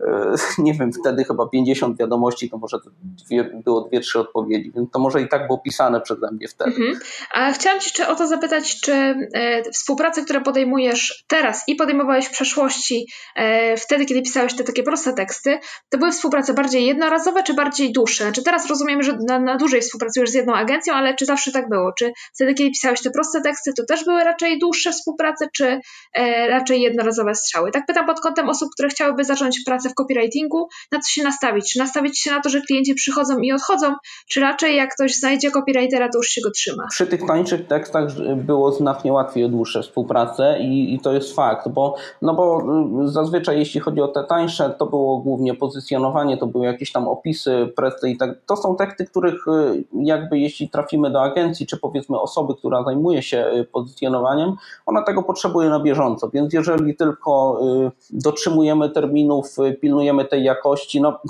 e, 0.00 0.34
nie 0.58 0.74
wiem, 0.74 0.92
wtedy 0.92 1.24
chyba 1.24 1.48
50 1.48 1.98
wiadomości, 1.98 2.50
to 2.50 2.58
może 2.58 2.78
dwie, 3.26 3.44
było 3.44 3.80
dwie, 3.80 4.00
trzy 4.00 4.20
odpowiedzi, 4.20 4.72
więc 4.76 4.90
to 4.90 4.98
może 4.98 5.22
i 5.22 5.28
tak 5.28 5.46
było 5.46 5.58
pisane 5.58 6.00
przeze 6.00 6.30
mnie 6.32 6.48
wtedy. 6.48 6.70
Mhm. 6.70 6.98
A 7.34 7.52
chciałam 7.52 7.80
Cię 7.80 7.84
jeszcze 7.86 8.08
o 8.08 8.14
to 8.14 8.26
zapytać, 8.26 8.80
czy 8.80 8.92
e, 8.92 9.62
współprace, 9.72 10.24
które 10.24 10.40
podejmujesz 10.40 11.24
teraz 11.26 11.64
i 11.68 11.76
podejmowałeś 11.76 12.26
w 12.26 12.30
przeszłości, 12.30 13.06
e, 13.36 13.76
wtedy, 13.76 14.06
kiedy 14.06 14.22
pisałeś 14.22 14.56
te 14.56 14.64
takie 14.64 14.82
proste 14.82 15.12
teksty, 15.12 15.58
to 15.88 15.98
były 15.98 16.12
współprace 16.12 16.54
bardziej 16.54 16.86
jednorazowe, 16.86 17.42
czy 17.42 17.54
bardziej 17.54 17.92
dłuższe? 17.92 18.32
Czy 18.32 18.42
teraz 18.42 18.66
że 19.02 19.18
na, 19.28 19.38
na 19.38 19.56
dłużej 19.56 19.80
współpracujesz 19.80 20.30
z 20.30 20.34
jedną 20.34 20.54
agencją, 20.54 20.94
ale 20.94 21.14
czy 21.14 21.26
zawsze 21.26 21.52
tak 21.52 21.68
było? 21.68 21.92
Czy 21.92 22.12
wtedy, 22.34 22.54
kiedy 22.54 22.70
pisałeś 22.70 23.02
te 23.02 23.10
proste 23.10 23.40
teksty, 23.40 23.72
to 23.74 23.84
też 23.84 24.04
były 24.04 24.24
raczej 24.24 24.58
dłuższe 24.58 24.92
współprace, 24.92 25.48
czy 25.56 25.80
e, 26.14 26.48
raczej 26.48 26.80
jednorazowe 26.80 27.34
strzały? 27.34 27.70
Tak 27.70 27.86
pytam 27.86 28.06
pod 28.06 28.20
kątem 28.20 28.48
osób, 28.48 28.68
które 28.74 28.88
chciałyby 28.88 29.24
zacząć 29.24 29.60
pracę 29.66 29.88
w 29.88 29.94
copywritingu, 29.94 30.68
na 30.92 30.98
co 30.98 31.10
się 31.10 31.22
nastawić? 31.22 31.72
Czy 31.72 31.78
nastawić 31.78 32.20
się 32.20 32.30
na 32.30 32.40
to, 32.40 32.48
że 32.48 32.60
klienci 32.60 32.94
przychodzą 32.94 33.38
i 33.38 33.52
odchodzą, 33.52 33.94
czy 34.28 34.40
raczej 34.40 34.76
jak 34.76 34.94
ktoś 34.94 35.14
znajdzie 35.14 35.50
copywritera, 35.50 36.08
to 36.08 36.18
już 36.18 36.28
się 36.28 36.40
go 36.40 36.50
trzyma? 36.50 36.86
Przy 36.90 37.06
tych 37.06 37.26
tańszych 37.26 37.66
tekstach 37.66 38.04
było 38.36 38.72
znacznie 38.72 39.12
łatwiej 39.12 39.44
o 39.44 39.48
dłuższe 39.48 39.82
współpracę 39.82 40.58
i, 40.60 40.94
i 40.94 41.00
to 41.00 41.12
jest 41.12 41.36
fakt, 41.36 41.68
bo, 41.68 41.96
no 42.22 42.34
bo 42.34 42.62
y, 43.04 43.08
zazwyczaj 43.08 43.58
jeśli 43.58 43.80
chodzi 43.80 44.00
o 44.00 44.08
te 44.08 44.24
tańsze, 44.24 44.74
to 44.78 44.86
było 44.86 45.18
głównie 45.18 45.54
pozycjonowanie, 45.54 46.36
to 46.36 46.46
były 46.46 46.66
jakieś 46.66 46.92
tam 46.92 47.08
opisy, 47.08 47.72
presy 47.76 48.10
i 48.10 48.16
tak. 48.16 48.30
To 48.46 48.56
są 48.56 48.76
teksty, 48.86 49.06
których 49.06 49.48
y, 49.48 49.84
jakby 49.92 50.38
jeśli 50.38 50.68
trafimy 50.68 51.10
do 51.10 51.22
agencji, 51.22 51.66
czy 51.66 51.76
powiedzmy 51.76 52.20
osoby, 52.20 52.54
która 52.54 52.84
zajmuje 52.84 53.22
się 53.22 53.46
y, 53.56 53.64
pozycjonowaniem, 53.64 54.52
ona 54.86 55.02
tego 55.02 55.22
potrzebuje 55.22 55.68
na 55.68 55.80
bieżąco, 55.80 56.30
więc 56.30 56.52
jeżeli 56.52 56.96
tylko 56.96 57.60
y, 57.86 57.90
dotrzymujemy 58.10 58.90
terminów, 58.90 59.56
pilnujemy 59.80 60.24
tej 60.24 60.44
jakości, 60.44 61.00
no 61.00 61.20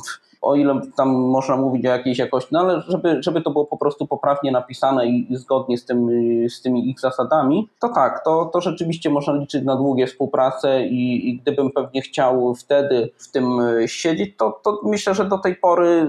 o 0.46 0.54
ile 0.54 0.80
tam 0.96 1.08
można 1.08 1.56
mówić 1.56 1.86
o 1.86 1.88
jakiejś 1.88 2.18
jakości, 2.18 2.48
no 2.52 2.60
ale 2.60 2.82
żeby, 2.88 3.22
żeby 3.22 3.42
to 3.42 3.50
było 3.50 3.64
po 3.64 3.76
prostu 3.76 4.06
poprawnie 4.06 4.52
napisane 4.52 5.06
i, 5.06 5.36
zgodnie 5.36 5.78
z, 5.78 5.84
tym, 5.84 6.08
z 6.48 6.62
tymi 6.62 6.90
ich 6.90 7.00
zasadami, 7.00 7.68
to 7.80 7.88
tak, 7.88 8.24
to, 8.24 8.50
to 8.52 8.60
rzeczywiście 8.60 9.10
można 9.10 9.32
liczyć 9.32 9.64
na 9.64 9.76
długie 9.76 10.06
współprace 10.06 10.86
i, 10.86 11.28
i 11.30 11.38
gdybym 11.38 11.70
pewnie 11.70 12.02
chciał 12.02 12.54
wtedy 12.54 13.10
w 13.18 13.30
tym 13.30 13.60
siedzieć, 13.86 14.36
to, 14.36 14.60
to 14.64 14.80
myślę, 14.82 15.14
że 15.14 15.24
do 15.24 15.38
tej 15.38 15.56
pory 15.56 16.06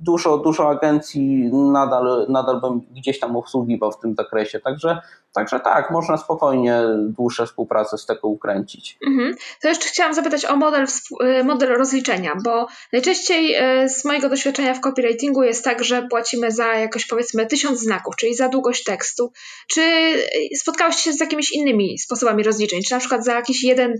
dużo, 0.00 0.38
dużo 0.38 0.68
agencji 0.68 1.50
nadal, 1.52 2.26
nadal 2.28 2.60
bym 2.60 2.80
gdzieś 2.96 3.20
tam 3.20 3.36
obsługiwał 3.36 3.92
w 3.92 3.98
tym 3.98 4.14
zakresie, 4.14 4.60
także 4.60 4.98
Także 5.38 5.60
tak, 5.60 5.90
można 5.90 6.16
spokojnie 6.16 6.82
dłuższe 6.98 7.46
współpracę 7.46 7.98
z 7.98 8.06
tego 8.06 8.28
ukręcić. 8.28 8.98
Mhm. 9.06 9.34
To 9.62 9.68
jeszcze 9.68 9.88
chciałam 9.88 10.14
zapytać 10.14 10.44
o 10.44 10.56
model, 10.56 10.86
y, 11.40 11.44
model 11.44 11.68
rozliczenia, 11.68 12.32
bo 12.44 12.66
najczęściej 12.92 13.56
y, 13.84 13.88
z 13.88 14.04
mojego 14.04 14.28
doświadczenia 14.28 14.74
w 14.74 14.80
copywritingu 14.80 15.42
jest 15.42 15.64
tak, 15.64 15.84
że 15.84 16.06
płacimy 16.10 16.52
za 16.52 16.74
jakoś 16.74 17.06
powiedzmy 17.06 17.46
tysiąc 17.46 17.80
znaków, 17.80 18.16
czyli 18.16 18.34
za 18.34 18.48
długość 18.48 18.84
tekstu. 18.84 19.32
Czy 19.70 19.82
spotkałeś 20.56 20.96
się 20.96 21.12
z 21.12 21.20
jakimiś 21.20 21.52
innymi 21.52 21.98
sposobami 21.98 22.42
rozliczeń? 22.42 22.82
Czy 22.82 22.94
na 22.94 23.00
przykład 23.00 23.24
za 23.24 23.34
jakiś 23.34 23.64
jeden 23.64 23.94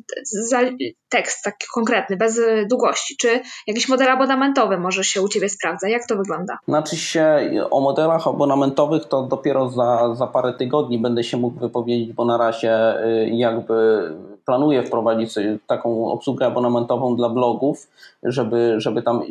za 0.48 0.60
tekst 1.08 1.44
taki 1.44 1.66
konkretny, 1.74 2.16
bez 2.16 2.40
długości? 2.70 3.16
Czy 3.16 3.40
jakiś 3.66 3.88
model 3.88 4.08
abonamentowy 4.08 4.78
może 4.78 5.04
się 5.04 5.22
u 5.22 5.28
Ciebie 5.28 5.48
sprawdza? 5.48 5.88
Jak 5.88 6.06
to 6.06 6.16
wygląda? 6.16 6.58
Znaczy 6.68 6.96
się 6.96 7.48
o 7.70 7.80
modelach 7.80 8.26
abonamentowych 8.28 9.04
to 9.04 9.22
dopiero 9.22 9.68
za, 9.68 10.14
za 10.14 10.26
parę 10.26 10.52
tygodni 10.52 10.98
będę 10.98 11.24
się 11.24 11.36
mógł 11.36 11.60
wypowiedzieć, 11.60 12.12
bo 12.12 12.24
na 12.24 12.36
razie 12.36 13.04
y, 13.06 13.28
jakby 13.28 14.08
planuję 14.44 14.82
wprowadzić 14.82 15.34
taką 15.66 16.06
obsługę 16.06 16.46
abonamentową 16.46 17.16
dla 17.16 17.28
blogów, 17.28 17.88
żeby, 18.22 18.74
żeby 18.78 19.02
tam 19.02 19.22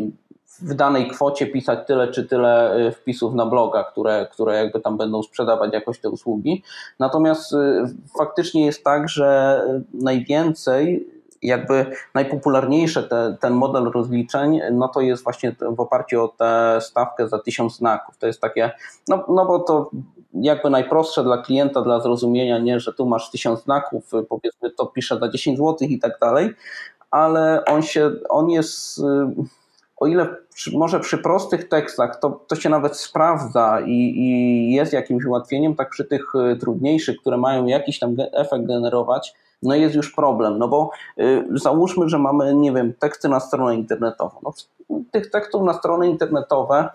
w 0.62 0.74
danej 0.74 1.08
kwocie 1.08 1.48
pisać 1.48 1.80
tyle 1.88 2.08
czy 2.08 2.28
tyle 2.28 2.78
y, 2.88 2.92
wpisów 2.92 3.34
na 3.34 3.46
bloga, 3.46 3.84
które, 3.84 4.28
które 4.32 4.56
jakby 4.56 4.80
tam 4.80 4.98
będą 4.98 5.24
sprzedawać 5.24 5.74
jakoś 5.74 6.00
te 6.00 6.10
usługi. 6.10 6.63
Natomiast 7.00 7.54
y, 7.54 7.58
faktycznie 8.18 8.66
jest 8.66 8.84
tak, 8.84 9.10
że 9.10 9.62
najwięcej 9.94 11.08
jakby 11.41 11.86
najpopularniejsze 12.13 13.04
te, 13.04 13.38
ten 13.39 13.54
model 13.54 13.84
rozliczeń, 13.84 14.60
no 14.71 14.88
to 14.88 15.02
jest 15.02 15.23
właśnie 15.23 15.56
w 15.76 15.80
oparciu 15.80 16.23
o 16.23 16.28
tę 16.28 16.78
stawkę 16.82 17.28
za 17.28 17.39
tysiąc 17.39 17.78
znaków. 17.78 18.17
To 18.17 18.28
jest 18.28 18.41
takie, 18.41 18.71
no, 19.08 19.26
no 19.30 19.45
bo 19.45 19.60
to 19.60 19.89
jakby 20.34 20.69
najprostsze 20.69 21.23
dla 21.23 21.38
klienta, 21.38 21.82
dla 21.82 22.00
zrozumienia, 22.00 22.60
nie, 22.60 22.80
że 22.80 22.93
tu 22.93 23.06
masz 23.06 23.32
tysiąc 23.32 23.63
znaków, 23.63 24.12
powiedzmy 24.30 24.71
to 24.71 24.86
pisze 24.86 25.19
za 25.19 25.30
10 25.30 25.58
zł 25.58 25.76
i 25.82 26.00
tak 26.00 26.19
dalej, 26.21 26.50
ale 27.12 27.65
on 27.65 27.82
się, 27.82 28.12
on 28.30 28.50
jest, 28.50 29.02
o 29.97 30.08
ile 30.08 30.36
przy, 30.54 30.78
może 30.78 31.00
przy 31.00 31.17
prostych 31.17 31.67
tekstach 31.67 32.19
to, 32.19 32.45
to 32.47 32.56
się 32.56 32.69
nawet 32.69 32.97
sprawdza 32.97 33.82
i, 33.86 34.13
i 34.17 34.73
jest 34.73 34.93
jakimś 34.93 35.26
ułatwieniem, 35.26 35.76
tak 35.76 35.89
przy 35.89 36.06
tych 36.06 36.36
y, 36.36 36.56
trudniejszych, 36.56 37.17
które 37.17 37.38
mają 37.38 37.65
jakiś 37.65 38.00
tam 38.00 38.15
efekt 38.34 38.65
generować, 38.65 39.34
no 39.63 39.76
jest 39.76 39.96
już 39.96 40.12
problem, 40.12 40.58
no 40.58 40.67
bo 40.67 40.91
y, 41.20 41.46
załóżmy, 41.52 42.10
że 42.10 42.20
mamy, 42.20 42.56
nie 42.56 42.72
wiem, 42.72 42.93
teksty 43.00 43.30
na 43.30 43.39
stronę 43.39 43.76
internetową. 43.76 44.39
No, 44.43 44.54
tych 45.12 45.32
tekstów 45.32 45.63
na 45.63 45.74
strony 45.74 46.08
internetowe 46.08 46.89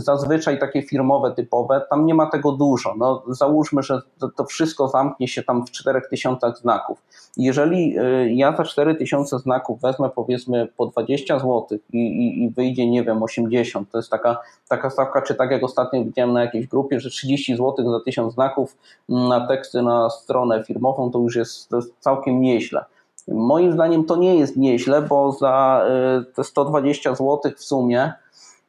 zazwyczaj 0.00 0.58
takie 0.58 0.82
firmowe, 0.82 1.34
typowe, 1.34 1.82
tam 1.90 2.06
nie 2.06 2.14
ma 2.14 2.26
tego 2.26 2.52
dużo. 2.52 2.94
No, 2.98 3.22
załóżmy, 3.28 3.82
że 3.82 4.00
to, 4.36 4.44
wszystko 4.44 4.88
zamknie 4.88 5.28
się 5.28 5.42
tam 5.42 5.66
w 5.66 5.70
4000 5.70 6.52
znaków. 6.60 7.02
Jeżeli 7.36 7.98
y, 7.98 8.32
ja 8.32 8.56
za 8.56 8.64
4000 8.64 9.38
znaków 9.38 9.80
wezmę 9.80 10.10
powiedzmy 10.14 10.68
po 10.76 10.86
20 10.86 11.38
zł 11.38 11.66
i, 11.92 11.98
i, 11.98 12.44
i, 12.44 12.50
wyjdzie, 12.50 12.90
nie 12.90 13.04
wiem, 13.04 13.22
80, 13.22 13.90
to 13.90 13.98
jest 13.98 14.10
taka, 14.10 14.38
taka 14.68 14.90
stawka, 14.90 15.22
czy 15.22 15.34
tak 15.34 15.50
jak 15.50 15.64
ostatnio 15.64 16.04
widziałem 16.04 16.32
na 16.32 16.40
jakiejś 16.40 16.66
grupie, 16.66 17.00
że 17.00 17.10
30 17.10 17.56
zł 17.56 17.90
za 17.90 18.00
1000 18.04 18.34
znaków 18.34 18.76
na 19.08 19.46
teksty 19.46 19.82
na 19.82 20.10
stronę 20.10 20.64
firmową, 20.64 21.10
to 21.10 21.18
już 21.18 21.36
jest, 21.36 21.68
to 21.68 21.76
jest 21.76 21.94
całkiem 22.00 22.40
nieźle. 22.40 22.84
Moim 23.28 23.72
zdaniem 23.72 24.04
to 24.04 24.16
nie 24.16 24.36
jest 24.36 24.56
nieźle, 24.56 25.02
bo 25.02 25.32
za 25.32 25.84
y, 26.20 26.34
te 26.34 26.44
120 26.44 27.14
zł 27.14 27.40
w 27.56 27.64
sumie 27.64 28.12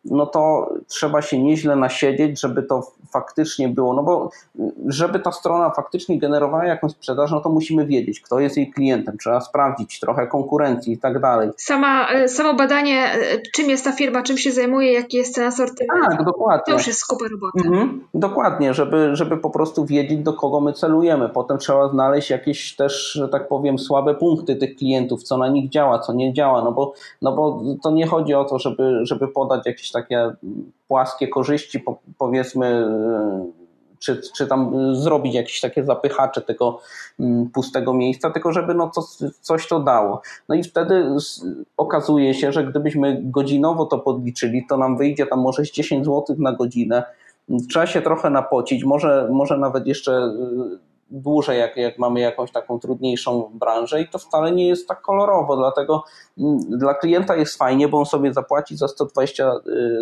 no 0.06 0.26
to 0.26 0.74
trzeba 0.88 1.22
się 1.22 1.44
nieźle 1.44 1.76
nasiedzieć, 1.76 2.42
żeby 2.42 2.64
to 2.64 2.92
faktycznie 3.12 3.70
było, 3.70 3.94
no 3.94 4.04
bo 4.04 4.30
żeby 4.88 5.20
ta 5.20 5.32
strona 5.32 5.70
faktycznie 5.70 6.20
generowała 6.20 6.66
jakąś 6.66 6.92
sprzedaż, 6.92 7.32
no 7.32 7.42
to 7.42 7.50
musimy 7.50 7.86
wiedzieć, 7.86 8.22
kto 8.22 8.40
jest 8.40 8.58
jej 8.58 8.72
klientem, 8.72 9.18
trzeba 9.18 9.42
sprawdzić 9.42 10.00
trochę 10.00 10.28
konkurencji 10.28 10.94
i 10.94 10.98
tak 10.98 11.20
dalej. 11.20 11.50
Sama, 11.58 12.10
e, 12.10 12.28
samo 12.28 12.54
badanie, 12.54 13.14
e, 13.14 13.42
czym 13.56 13.70
jest 13.70 13.84
ta 13.84 13.92
firma, 13.92 14.24
czym 14.24 14.38
się 14.38 14.52
zajmuje, 14.52 14.94
jaki 14.94 15.18
jest 15.18 15.36
ten 15.36 15.48
asortyment. 15.48 16.04
Tak, 16.10 16.24
dokładnie. 16.24 16.64
To 16.66 16.72
już 16.72 16.88
jest 16.88 17.00
skupę 17.00 17.26
roboty. 17.28 17.60
Mhm, 17.66 18.04
dokładnie, 18.14 18.74
żeby, 18.74 19.16
żeby 19.16 19.38
po 19.38 19.50
prostu 19.50 19.86
wiedzieć, 19.86 20.20
do 20.20 20.34
kogo 20.34 20.62
my 20.62 20.74
celujemy. 20.74 21.30
Potem 21.30 21.58
trzeba 21.58 21.90
znaleźć 21.90 22.30
jakieś 22.30 22.76
też, 22.76 23.12
że 23.12 23.30
tak 23.30 23.48
powiem, 23.48 23.80
słabe 23.80 24.16
punkty 24.16 24.56
tych 24.56 24.76
klientów, 24.76 25.24
co 25.24 25.38
na 25.38 25.48
nich 25.48 25.70
działa, 25.70 26.00
co 26.00 26.14
nie 26.14 26.34
działa, 26.34 26.64
no 26.64 26.72
bo, 26.72 26.94
no 27.22 27.36
bo 27.36 27.64
to 27.84 27.92
nie 27.92 28.08
chodzi 28.08 28.34
o 28.34 28.46
to, 28.46 28.60
żeby, 28.60 29.00
żeby 29.04 29.28
podać 29.28 29.66
jakieś 29.66 29.89
takie 29.92 30.32
płaskie 30.88 31.28
korzyści, 31.28 31.84
powiedzmy, 32.18 32.88
y, 33.56 33.60
czy, 34.00 34.22
czy 34.38 34.48
tam 34.48 34.96
zrobić 34.96 35.36
jakieś 35.36 35.62
takie 35.62 35.84
zapychacze 35.84 36.42
tego 36.42 36.80
mm, 37.20 37.50
pustego 37.50 37.94
miejsca, 37.94 38.30
tylko 38.30 38.52
żeby 38.52 38.74
no 38.74 38.90
coś, 38.90 39.06
coś 39.42 39.68
to 39.68 39.80
dało. 39.80 40.22
No 40.50 40.56
i 40.56 40.64
wtedy 40.64 41.06
okazuje 41.78 42.34
się, 42.34 42.52
że 42.52 42.64
gdybyśmy 42.64 43.22
godzinowo 43.24 43.86
to 43.86 44.00
podliczyli, 44.00 44.66
to 44.70 44.78
nam 44.78 44.98
wyjdzie 44.98 45.26
tam 45.26 45.40
może 45.40 45.64
10 45.64 46.06
zł 46.06 46.36
na 46.40 46.52
godzinę. 46.54 47.04
Trzeba 47.70 47.88
się 47.88 48.02
trochę 48.02 48.30
napocić, 48.30 48.84
może, 48.84 49.30
może 49.32 49.58
nawet 49.58 49.88
jeszcze 49.88 50.12
y, 50.12 50.89
dłużej, 51.12 51.60
jak, 51.60 51.78
jak 51.78 52.00
mamy 52.00 52.20
jakąś 52.20 52.52
taką 52.52 52.80
trudniejszą 52.80 53.52
branżę 53.54 54.02
i 54.02 54.08
to 54.08 54.18
wcale 54.20 54.52
nie 54.52 54.68
jest 54.68 54.88
tak 54.88 55.02
kolorowo, 55.02 55.58
dlatego 55.58 56.04
mm, 56.38 56.60
dla 56.60 56.94
klienta 56.94 57.36
jest 57.36 57.58
fajnie, 57.58 57.88
bo 57.88 57.98
on 57.98 58.06
sobie 58.06 58.34
zapłaci 58.34 58.78
za 58.78 58.88
120, 58.88 59.52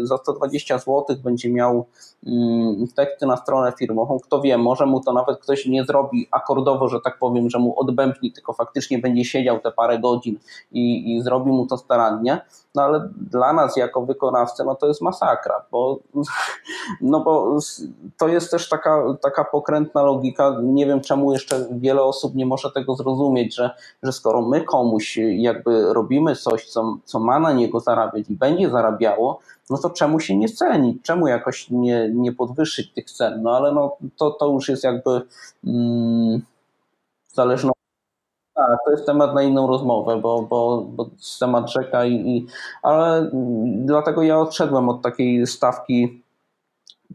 y, 0.02 0.06
za 0.06 0.17
120 0.17 0.78
zł, 0.78 1.06
będzie 1.24 1.50
miał 1.50 1.86
mm, 2.28 2.88
teksty 2.96 3.26
na 3.26 3.38
stronę 3.38 3.74
firmową, 3.80 4.20
kto 4.20 4.41
wie, 4.41 4.58
może 4.58 4.86
mu 4.86 5.02
to 5.02 5.13
nawet 5.13 5.39
ktoś 5.39 5.65
nie 5.65 5.86
zrobi 5.86 6.28
akordowo, 6.32 6.88
że 6.88 7.00
tak 7.02 7.20
powiem, 7.20 7.50
że 7.50 7.60
mu 7.60 7.80
odbębni, 7.80 8.32
tylko 8.32 8.54
faktycznie 8.54 9.00
będzie 9.00 9.26
siedział 9.26 9.60
te 9.60 9.72
parę 9.72 10.00
godzin 10.00 10.39
i, 10.72 11.15
i 11.15 11.22
zrobi 11.22 11.52
mu 11.52 11.67
to 11.67 11.78
starannie, 11.78 12.41
no 12.77 12.83
ale 12.83 13.09
dla 13.31 13.53
nas 13.53 13.77
jako 13.77 14.05
wykonawcy 14.05 14.63
no 14.65 14.75
to 14.75 14.87
jest 14.87 15.01
masakra, 15.01 15.65
bo, 15.71 15.99
no 17.01 17.19
bo 17.19 17.59
to 18.17 18.27
jest 18.27 18.51
też 18.51 18.69
taka, 18.69 19.03
taka 19.21 19.43
pokrętna 19.43 20.03
logika, 20.03 20.57
nie 20.63 20.85
wiem 20.85 21.01
czemu 21.01 21.33
jeszcze 21.33 21.67
wiele 21.71 22.01
osób 22.01 22.35
nie 22.35 22.45
może 22.45 22.71
tego 22.71 22.95
zrozumieć, 22.95 23.55
że, 23.55 23.71
że 24.03 24.11
skoro 24.11 24.41
my 24.41 24.61
komuś 24.61 25.17
jakby 25.17 25.93
robimy 25.93 26.35
coś, 26.35 26.69
co, 26.69 26.97
co 27.05 27.19
ma 27.19 27.39
na 27.39 27.51
niego 27.53 27.79
zarabiać 27.79 28.29
i 28.29 28.35
będzie 28.35 28.69
zarabiało, 28.69 29.39
no 29.69 29.77
to 29.77 29.89
czemu 29.89 30.19
się 30.19 30.37
nie 30.37 30.49
cenić, 30.49 31.03
czemu 31.03 31.27
jakoś 31.27 31.69
nie, 31.69 32.09
nie 32.13 32.31
podwyższyć 32.31 32.93
tych 32.93 33.11
cen, 33.11 33.41
no 33.43 33.57
ale 33.57 33.71
no 33.71 33.97
to, 34.17 34.31
to 34.31 34.47
już 34.47 34.69
jest 34.69 34.83
jakby 34.83 35.21
mm, 35.67 36.41
zależne 37.33 37.71
tak, 38.58 38.80
to 38.86 38.91
jest 38.91 39.06
temat 39.06 39.36
na 39.36 39.43
inną 39.43 39.67
rozmowę, 39.67 40.17
bo, 40.17 40.41
bo, 40.41 40.86
bo 40.89 41.10
temat 41.39 41.72
rzeka 41.72 42.06
i, 42.06 42.13
i, 42.13 42.46
ale 42.84 43.30
dlatego 43.86 44.24
ja 44.24 44.39
odszedłem 44.39 44.89
od 44.89 45.02
takiej 45.02 45.48
stawki 45.48 46.22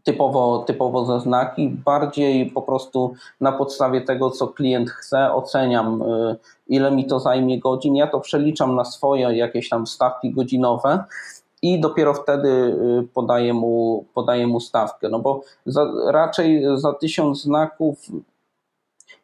typowo, 0.05 0.65
typowo 0.67 1.05
ze 1.05 1.21
znaki, 1.21 1.69
bardziej 1.69 2.51
po 2.51 2.63
prostu 2.63 3.15
na 3.41 3.53
podstawie 3.53 4.01
tego, 4.01 4.31
co 4.31 4.49
klient 4.49 4.91
chce, 4.91 5.35
oceniam, 5.35 6.03
y, 6.03 6.37
ile 6.69 6.91
mi 6.91 7.07
to 7.07 7.21
zajmie 7.21 7.59
godzin. 7.59 7.97
Ja 7.97 8.07
to 8.07 8.21
przeliczam 8.21 8.77
na 8.77 8.85
swoje 8.85 9.37
jakieś 9.37 9.69
tam 9.69 9.87
stawki 9.87 10.33
godzinowe 10.33 11.05
i 11.63 11.81
dopiero 11.81 12.15
wtedy 12.15 12.49
y, 12.49 13.09
podaję 13.15 13.55
mu, 13.55 14.05
podaję 14.15 14.47
mu 14.47 14.61
stawkę. 14.61 15.09
No 15.09 15.19
bo 15.19 15.41
za, 15.67 15.87
raczej 16.07 16.65
za 16.77 16.93
tysiąc 16.93 17.43
znaków 17.43 17.99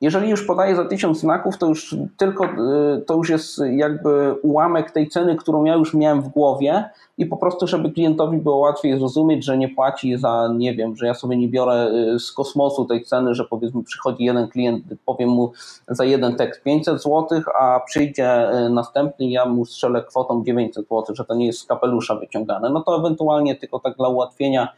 jeżeli 0.01 0.31
już 0.31 0.47
podaję 0.47 0.77
za 0.77 0.85
1000 0.85 1.21
znaków, 1.21 1.59
to 1.59 1.67
już 1.67 1.97
tylko 2.17 2.45
y, 2.45 3.03
to 3.07 3.15
już 3.15 3.31
jest 3.31 3.61
jakby 3.71 4.35
ułamek 4.43 4.91
tej 4.91 5.09
ceny, 5.09 5.37
którą 5.37 5.65
ja 5.65 5.75
już 5.75 5.95
miałem 5.95 6.23
w 6.23 6.29
głowie 6.29 6.91
i 7.19 7.27
po 7.27 7.37
prostu, 7.37 7.67
żeby 7.67 7.91
klientowi 7.91 8.39
było 8.39 8.57
łatwiej 8.57 8.99
zrozumieć, 8.99 9.45
że 9.45 9.59
nie 9.59 9.69
płaci 9.69 10.17
za, 10.17 10.55
nie 10.57 10.75
wiem, 10.75 10.97
że 10.97 11.07
ja 11.07 11.15
sobie 11.15 11.37
nie 11.37 11.49
biorę 11.49 11.91
y, 12.15 12.19
z 12.19 12.33
kosmosu 12.33 12.85
tej 12.85 13.05
ceny, 13.05 13.35
że 13.35 13.45
powiedzmy 13.45 13.83
przychodzi 13.83 14.25
jeden 14.25 14.49
klient, 14.49 14.85
powiem 15.07 15.29
mu 15.29 15.53
za 15.89 16.05
jeden 16.05 16.37
tekst 16.37 16.63
500 16.63 17.03
zł, 17.03 17.27
a 17.61 17.81
przyjdzie 17.87 18.51
y, 18.67 18.71
następny 18.71 19.29
ja 19.29 19.47
mu 19.47 19.65
strzelę 19.65 20.03
kwotą 20.03 20.45
900 20.45 20.89
zł, 20.89 21.15
że 21.15 21.25
to 21.25 21.35
nie 21.35 21.47
jest 21.47 21.59
z 21.59 21.65
kapelusza 21.65 22.15
wyciągane. 22.15 22.71
No 22.71 22.81
to 22.81 22.97
ewentualnie 22.99 23.57
tylko 23.57 23.79
tak 23.79 23.97
dla 23.97 24.09
ułatwienia 24.09 24.69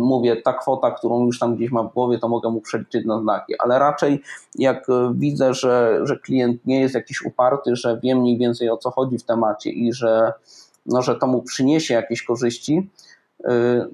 mówię, 0.00 0.36
ta 0.36 0.52
kwota, 0.52 0.90
którą 0.90 1.26
już 1.26 1.38
tam 1.38 1.56
gdzieś 1.56 1.70
mam 1.70 1.88
w 1.88 1.92
głowie, 1.92 2.18
to 2.18 2.28
mogę 2.28 2.50
mu 2.50 2.60
przeliczyć 2.60 3.06
na 3.06 3.20
znaki, 3.20 3.54
ale 3.58 3.78
raczej 3.78 4.22
jak 4.54 4.90
e, 4.90 5.12
widzę, 5.14 5.54
że, 5.54 6.00
że 6.02 6.16
klient 6.16 6.66
nie 6.66 6.80
jest 6.80 6.94
jakiś 6.94 7.22
uparty, 7.22 7.76
że 7.76 8.00
wie 8.02 8.16
mniej 8.16 8.38
więcej 8.38 8.70
o 8.70 8.76
co 8.76 8.90
chodzi 8.90 9.18
w 9.18 9.24
temacie 9.24 9.70
i 9.70 9.92
że, 9.92 10.32
no, 10.86 11.02
że 11.02 11.14
to 11.14 11.26
mu 11.26 11.42
przyniesie 11.42 11.94
jakieś 11.94 12.22
korzyści, 12.22 12.90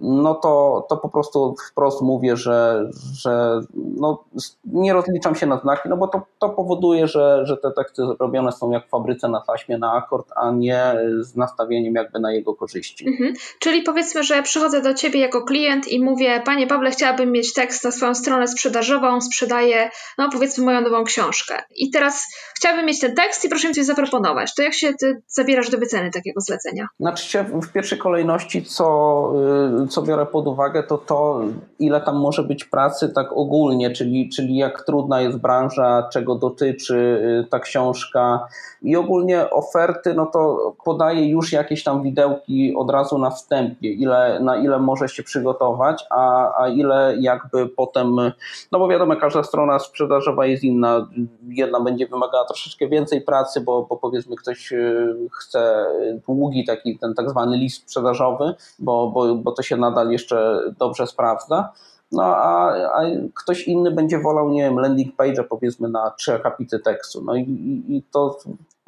no 0.00 0.34
to, 0.34 0.86
to 0.88 0.96
po 0.96 1.08
prostu 1.08 1.54
wprost 1.70 2.02
mówię, 2.02 2.36
że, 2.36 2.90
że 3.12 3.60
no 3.74 4.24
nie 4.64 4.92
rozliczam 4.92 5.34
się 5.34 5.46
na 5.46 5.60
znaki, 5.60 5.88
no 5.88 5.96
bo 5.96 6.08
to, 6.08 6.22
to 6.38 6.48
powoduje, 6.48 7.08
że, 7.08 7.46
że 7.46 7.56
te 7.56 7.70
teksty 7.70 8.02
robione 8.20 8.52
są 8.52 8.70
jak 8.70 8.86
w 8.86 8.90
fabryce 8.90 9.28
na 9.28 9.40
taśmie, 9.40 9.78
na 9.78 9.92
akord, 9.92 10.26
a 10.36 10.50
nie 10.50 10.94
z 11.20 11.36
nastawieniem 11.36 11.94
jakby 11.94 12.20
na 12.20 12.32
jego 12.32 12.54
korzyści. 12.54 13.08
Mhm. 13.08 13.34
Czyli 13.58 13.82
powiedzmy, 13.82 14.24
że 14.24 14.42
przychodzę 14.42 14.82
do 14.82 14.94
Ciebie 14.94 15.20
jako 15.20 15.42
klient 15.44 15.88
i 15.88 16.04
mówię, 16.04 16.42
Panie 16.44 16.66
Pawle, 16.66 16.90
chciałabym 16.90 17.32
mieć 17.32 17.52
tekst 17.52 17.84
na 17.84 17.90
swoją 17.90 18.14
stronę 18.14 18.48
sprzedażową, 18.48 19.20
sprzedaję, 19.20 19.90
no 20.18 20.28
powiedzmy 20.32 20.64
moją 20.64 20.80
nową 20.80 21.04
książkę. 21.04 21.62
I 21.76 21.90
teraz 21.90 22.24
chciałabym 22.56 22.86
mieć 22.86 23.00
ten 23.00 23.14
tekst 23.14 23.44
i 23.44 23.48
proszę 23.48 23.68
mi 23.68 23.74
coś 23.74 23.84
zaproponować. 23.84 24.54
To 24.54 24.62
jak 24.62 24.74
się 24.74 24.94
Ty 25.00 25.22
zabierasz 25.28 25.70
do 25.70 25.78
wyceny 25.78 26.10
takiego 26.10 26.40
zlecenia? 26.40 26.86
Znaczy 27.00 27.44
w 27.62 27.72
pierwszej 27.72 27.98
kolejności, 27.98 28.64
co 28.64 29.39
Y, 29.39 29.39
co 29.88 30.02
biorę 30.02 30.26
pod 30.26 30.46
uwagę, 30.46 30.82
to 30.82 30.98
to, 30.98 31.40
ile 31.78 32.00
tam 32.00 32.16
może 32.16 32.42
być 32.42 32.64
pracy 32.64 33.08
tak 33.08 33.32
ogólnie, 33.32 33.90
czyli, 33.90 34.28
czyli 34.28 34.56
jak 34.56 34.82
trudna 34.82 35.20
jest 35.20 35.38
branża, 35.38 36.08
czego 36.12 36.34
dotyczy 36.34 36.96
y, 37.44 37.48
ta 37.50 37.60
książka. 37.60 38.46
I 38.82 38.96
ogólnie 38.96 39.50
oferty, 39.50 40.14
no 40.14 40.26
to 40.26 40.72
podaję 40.84 41.28
już 41.28 41.52
jakieś 41.52 41.84
tam 41.84 42.02
widełki 42.02 42.74
od 42.76 42.90
razu 42.90 43.18
na 43.18 43.30
wstępie, 43.30 43.92
ile, 43.92 44.40
na 44.40 44.56
ile 44.56 44.78
może 44.78 45.08
się 45.08 45.22
przygotować, 45.22 46.04
a, 46.10 46.52
a 46.62 46.68
ile 46.68 47.16
jakby 47.20 47.68
potem, 47.68 48.16
no 48.72 48.78
bo 48.78 48.88
wiadomo, 48.88 49.16
każda 49.16 49.42
strona 49.42 49.78
sprzedażowa 49.78 50.46
jest 50.46 50.64
inna, 50.64 51.08
jedna 51.48 51.80
będzie 51.80 52.06
wymagała 52.06 52.44
troszeczkę 52.44 52.88
więcej 52.88 53.20
pracy, 53.20 53.60
bo, 53.60 53.86
bo 53.88 53.96
powiedzmy 53.96 54.36
ktoś 54.36 54.72
y, 54.72 55.16
chce 55.32 55.86
długi 56.26 56.64
taki 56.64 56.98
ten 56.98 57.14
tak 57.14 57.30
zwany 57.30 57.56
list 57.56 57.82
sprzedażowy, 57.82 58.54
bo, 58.78 59.10
bo 59.14 59.19
bo 59.34 59.52
to 59.52 59.62
się 59.62 59.76
nadal 59.76 60.10
jeszcze 60.10 60.60
dobrze 60.78 61.06
sprawdza. 61.06 61.72
No 62.12 62.22
a, 62.22 62.72
a 62.72 63.02
ktoś 63.34 63.68
inny 63.68 63.90
będzie 63.90 64.18
wolał, 64.18 64.50
nie 64.50 64.62
wiem, 64.62 64.78
landing 64.78 65.16
page 65.16 65.44
powiedzmy 65.44 65.88
na 65.88 66.10
trzy 66.10 66.34
akapity 66.34 66.78
tekstu. 66.78 67.22
No 67.24 67.36
i, 67.36 67.42
i 67.88 68.02
to 68.12 68.38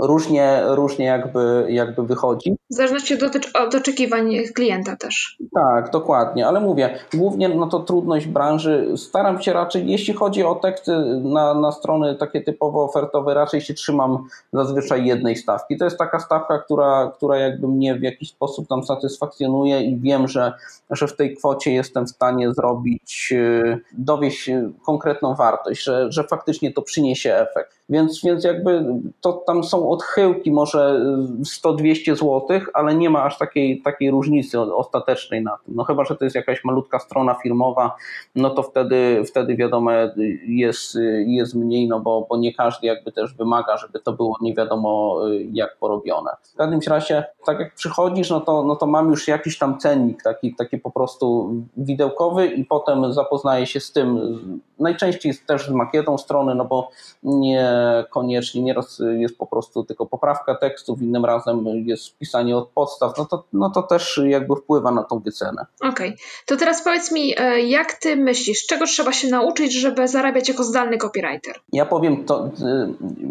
różnie, 0.02 0.60
różnie 0.66 1.04
jakby, 1.04 1.66
jakby 1.68 2.02
wychodzi. 2.02 2.56
W 2.70 2.74
zależności 2.74 3.14
od 3.54 3.74
oczekiwań 3.74 4.36
klienta 4.54 4.96
też. 4.96 5.36
Tak, 5.54 5.90
dokładnie, 5.90 6.46
ale 6.46 6.60
mówię, 6.60 6.98
głównie 7.14 7.48
no 7.48 7.66
to 7.66 7.80
trudność 7.80 8.26
branży. 8.26 8.94
Staram 8.96 9.42
się 9.42 9.52
raczej, 9.52 9.90
jeśli 9.90 10.14
chodzi 10.14 10.42
o 10.42 10.54
teksty 10.54 10.92
na, 11.24 11.54
na 11.54 11.72
strony 11.72 12.14
takie 12.14 12.40
typowo 12.40 12.84
ofertowe, 12.84 13.34
raczej 13.34 13.60
się 13.60 13.74
trzymam 13.74 14.28
zazwyczaj 14.52 15.06
jednej 15.06 15.36
stawki. 15.36 15.78
To 15.78 15.84
jest 15.84 15.98
taka 15.98 16.20
stawka, 16.20 16.58
która, 16.58 17.12
która 17.16 17.36
jakby 17.36 17.68
mnie 17.68 17.94
w 17.94 18.02
jakiś 18.02 18.30
sposób 18.30 18.68
tam 18.68 18.84
satysfakcjonuje 18.84 19.80
i 19.80 19.96
wiem, 19.96 20.28
że, 20.28 20.52
że 20.90 21.06
w 21.06 21.16
tej 21.16 21.36
kwocie 21.36 21.72
jestem 21.72 22.06
w 22.06 22.10
stanie 22.10 22.54
zrobić, 22.54 23.28
y, 23.32 23.80
dowieść 23.92 24.50
konkretną 24.86 25.34
wartość, 25.34 25.82
że, 25.82 26.12
że 26.12 26.24
faktycznie 26.24 26.72
to 26.72 26.82
przyniesie 26.82 27.34
efekt. 27.34 27.81
Więc, 27.92 28.22
więc 28.24 28.44
jakby 28.44 28.84
to 29.20 29.32
tam 29.32 29.64
są 29.64 29.90
odchyłki 29.90 30.52
może 30.52 31.00
100-200 31.64 32.16
zł, 32.16 32.60
ale 32.74 32.94
nie 32.94 33.10
ma 33.10 33.22
aż 33.24 33.38
takiej, 33.38 33.82
takiej 33.82 34.10
różnicy 34.10 34.60
ostatecznej 34.60 35.42
na 35.42 35.58
tym. 35.64 35.74
No 35.74 35.84
chyba, 35.84 36.04
że 36.04 36.16
to 36.16 36.24
jest 36.24 36.36
jakaś 36.36 36.64
malutka 36.64 36.98
strona 36.98 37.34
firmowa, 37.34 37.96
no 38.34 38.50
to 38.50 38.62
wtedy, 38.62 39.22
wtedy 39.26 39.56
wiadomo 39.56 39.90
jest, 40.46 40.98
jest 41.26 41.54
mniej, 41.54 41.88
no 41.88 42.00
bo, 42.00 42.26
bo 42.28 42.36
nie 42.36 42.54
każdy 42.54 42.86
jakby 42.86 43.12
też 43.12 43.34
wymaga, 43.34 43.76
żeby 43.76 44.00
to 44.00 44.12
było 44.12 44.36
nie 44.40 44.54
wiadomo 44.54 45.20
jak 45.52 45.76
porobione. 45.76 46.30
W 46.54 46.56
każdym 46.56 46.80
razie, 46.88 47.24
tak 47.46 47.60
jak 47.60 47.74
przychodzisz, 47.74 48.30
no 48.30 48.40
to, 48.40 48.62
no 48.62 48.76
to 48.76 48.86
mam 48.86 49.10
już 49.10 49.28
jakiś 49.28 49.58
tam 49.58 49.78
cennik, 49.78 50.22
taki, 50.22 50.54
taki 50.54 50.78
po 50.78 50.90
prostu 50.90 51.54
widełkowy 51.76 52.46
i 52.46 52.64
potem 52.64 53.12
zapoznaję 53.12 53.66
się 53.66 53.80
z 53.80 53.92
tym, 53.92 54.18
najczęściej 54.78 55.32
też 55.46 55.66
z 55.66 55.70
makietą 55.70 56.18
strony, 56.18 56.54
no 56.54 56.64
bo 56.64 56.90
niekoniecznie, 57.82 58.62
nieraz 58.62 59.02
jest 59.18 59.38
po 59.38 59.46
prostu 59.46 59.84
tylko 59.84 60.06
poprawka 60.06 60.54
tekstów, 60.54 61.02
innym 61.02 61.24
razem 61.24 61.66
jest 61.86 62.18
pisanie 62.18 62.56
od 62.56 62.68
podstaw, 62.68 63.18
no 63.18 63.24
to, 63.24 63.44
no 63.52 63.70
to 63.70 63.82
też 63.82 64.20
jakby 64.24 64.56
wpływa 64.56 64.90
na 64.90 65.02
tą 65.02 65.18
wycenę. 65.18 65.66
Okej, 65.80 65.90
okay. 65.90 66.16
to 66.46 66.56
teraz 66.56 66.84
powiedz 66.84 67.12
mi, 67.12 67.34
e, 67.38 67.60
jak 67.60 67.92
ty 67.92 68.16
myślisz, 68.16 68.66
czego 68.66 68.86
trzeba 68.86 69.12
się 69.12 69.28
nauczyć, 69.28 69.72
żeby 69.72 70.08
zarabiać 70.08 70.48
jako 70.48 70.64
zdalny 70.64 70.98
copywriter? 70.98 71.54
Ja 71.72 71.86
powiem, 71.86 72.24
to 72.24 72.50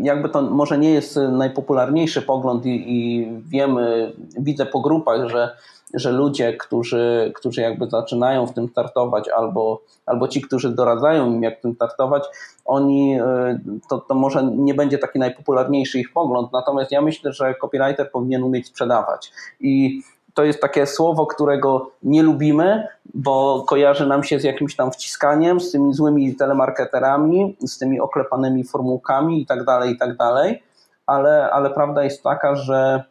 jakby 0.01 0.29
to 0.29 0.41
może 0.41 0.77
nie 0.77 0.91
jest 0.91 1.15
najpopularniejszy 1.31 2.21
pogląd 2.21 2.65
i, 2.65 2.83
i 2.87 3.27
wiemy, 3.47 4.13
widzę 4.39 4.65
po 4.65 4.79
grupach, 4.79 5.29
że 5.29 5.55
że 5.93 6.11
ludzie, 6.11 6.53
którzy, 6.53 7.31
którzy 7.35 7.61
jakby 7.61 7.89
zaczynają 7.89 8.47
w 8.47 8.53
tym 8.53 8.67
startować, 8.69 9.29
albo, 9.29 9.81
albo 10.05 10.27
ci, 10.27 10.41
którzy 10.41 10.69
doradzają 10.69 11.33
im, 11.33 11.43
jak 11.43 11.59
w 11.59 11.61
tym 11.61 11.75
startować, 11.75 12.23
oni, 12.65 13.19
e, 13.19 13.59
to, 13.89 13.97
to 13.97 14.15
może 14.15 14.43
nie 14.43 14.73
będzie 14.73 14.97
taki 14.97 15.19
najpopularniejszy 15.19 15.99
ich 15.99 16.13
pogląd, 16.13 16.51
natomiast 16.53 16.91
ja 16.91 17.01
myślę, 17.01 17.33
że 17.33 17.55
copywriter 17.55 18.11
powinien 18.11 18.43
umieć 18.43 18.67
sprzedawać. 18.67 19.31
I 19.59 20.01
to 20.33 20.43
jest 20.43 20.61
takie 20.61 20.87
słowo, 20.87 21.25
którego 21.25 21.91
nie 22.03 22.23
lubimy, 22.23 22.87
bo 23.13 23.65
kojarzy 23.67 24.07
nam 24.07 24.23
się 24.23 24.39
z 24.39 24.43
jakimś 24.43 24.75
tam 24.75 24.91
wciskaniem, 24.91 25.59
z 25.59 25.71
tymi 25.71 25.93
złymi 25.93 26.35
telemarketerami, 26.35 27.57
z 27.59 27.77
tymi 27.77 27.99
oklepanymi 27.99 28.63
formułkami 28.63 29.41
i 29.41 29.45
tak 29.45 29.65
dalej, 29.65 29.93
i 29.93 29.97
tak 29.97 30.17
dalej, 30.17 30.63
ale, 31.05 31.51
ale 31.51 31.69
prawda 31.69 32.03
jest 32.03 32.23
taka, 32.23 32.55
że 32.55 33.03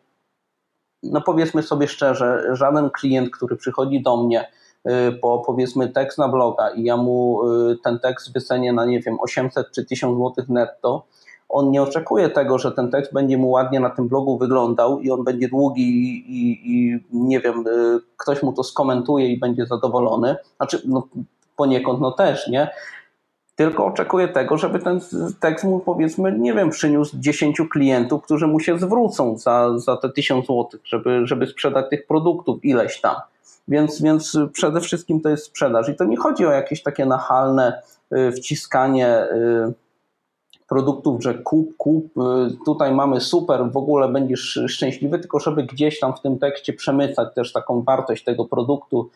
no 1.03 1.21
powiedzmy 1.21 1.63
sobie 1.63 1.89
szczerze, 1.89 2.43
żaden 2.53 2.91
klient, 2.91 3.31
który 3.31 3.57
przychodzi 3.57 4.03
do 4.03 4.17
mnie 4.17 4.51
y, 4.89 5.13
po 5.13 5.39
powiedzmy 5.39 5.89
tekst 5.89 6.19
na 6.19 6.29
bloga 6.29 6.71
i 6.71 6.83
ja 6.83 6.97
mu 6.97 7.51
y, 7.71 7.79
ten 7.85 7.99
tekst 7.99 8.33
wycenię 8.33 8.73
na 8.73 8.85
nie 8.85 9.01
wiem 9.01 9.21
800 9.21 9.71
czy 9.75 9.85
1000 9.85 10.19
zł 10.19 10.45
netto, 10.49 11.07
on 11.49 11.71
nie 11.71 11.83
oczekuje 11.83 12.29
tego, 12.29 12.59
że 12.59 12.73
ten 12.73 12.91
tekst 12.91 13.13
będzie 13.13 13.39
mu 13.39 13.51
ładnie 13.51 13.81
na 13.81 13.91
tym 13.91 14.09
blogu 14.09 14.39
wyglądał 14.39 15.01
i 15.01 15.11
on 15.11 15.25
będzie 15.25 15.49
długi 15.49 15.83
i, 15.83 16.33
i, 16.37 16.73
i 16.73 17.01
nie 17.13 17.41
wiem, 17.41 17.67
y, 17.67 18.01
ktoś 18.17 18.43
mu 18.43 18.53
to 18.53 18.65
skomentuje 18.65 19.29
i 19.29 19.39
będzie 19.39 19.67
zadowolony. 19.67 20.37
Znaczy, 20.57 20.83
no, 20.85 21.09
poniekąd 21.57 22.01
no 22.01 22.13
też, 22.13 22.49
nie? 22.49 22.71
Tylko 23.61 23.87
oczekuje 23.87 24.29
tego, 24.29 24.59
żeby 24.59 24.79
ten 24.79 25.01
tekst 25.41 25.65
mu 25.65 25.81
powiedzmy, 25.81 26.39
nie 26.39 26.55
wiem, 26.55 26.71
przyniósł 26.71 27.17
10 27.19 27.63
klientów, 27.71 28.23
którzy 28.23 28.47
mu 28.47 28.61
się 28.61 28.79
zwrócą 28.79 29.39
za, 29.39 29.79
za 29.79 29.97
te 29.97 30.11
1000 30.11 30.47
zł, 30.47 30.69
żeby, 30.85 31.27
żeby 31.27 31.47
sprzedać 31.47 31.91
tych 31.91 32.07
produktów 32.07 32.65
ileś 32.65 33.01
tam. 33.01 33.15
Więc, 33.69 34.03
więc 34.03 34.39
przede 34.53 34.81
wszystkim 34.81 35.21
to 35.21 35.29
jest 35.29 35.45
sprzedaż. 35.45 35.89
I 35.89 35.95
to 35.95 36.05
nie 36.05 36.17
chodzi 36.17 36.47
o 36.47 36.51
jakieś 36.51 36.83
takie 36.83 37.07
nachalne 37.07 37.83
y, 38.13 38.33
wciskanie 38.33 39.25
y, 39.25 39.73
produktów, 40.69 41.23
że 41.23 41.35
kup, 41.35 41.77
kup, 41.77 42.07
y, 42.07 42.21
tutaj 42.65 42.95
mamy 42.95 43.21
super, 43.21 43.71
w 43.73 43.77
ogóle 43.77 44.09
będziesz 44.09 44.61
szczęśliwy, 44.69 45.19
tylko 45.19 45.41
żeby 45.41 45.63
gdzieś 45.63 46.01
tam 46.01 46.17
w 46.17 46.21
tym 46.21 46.39
tekście 46.39 46.73
przemycać 46.73 47.35
też 47.35 47.53
taką 47.53 47.83
wartość 47.83 48.25
tego 48.25 48.45
produktu, 48.45 49.11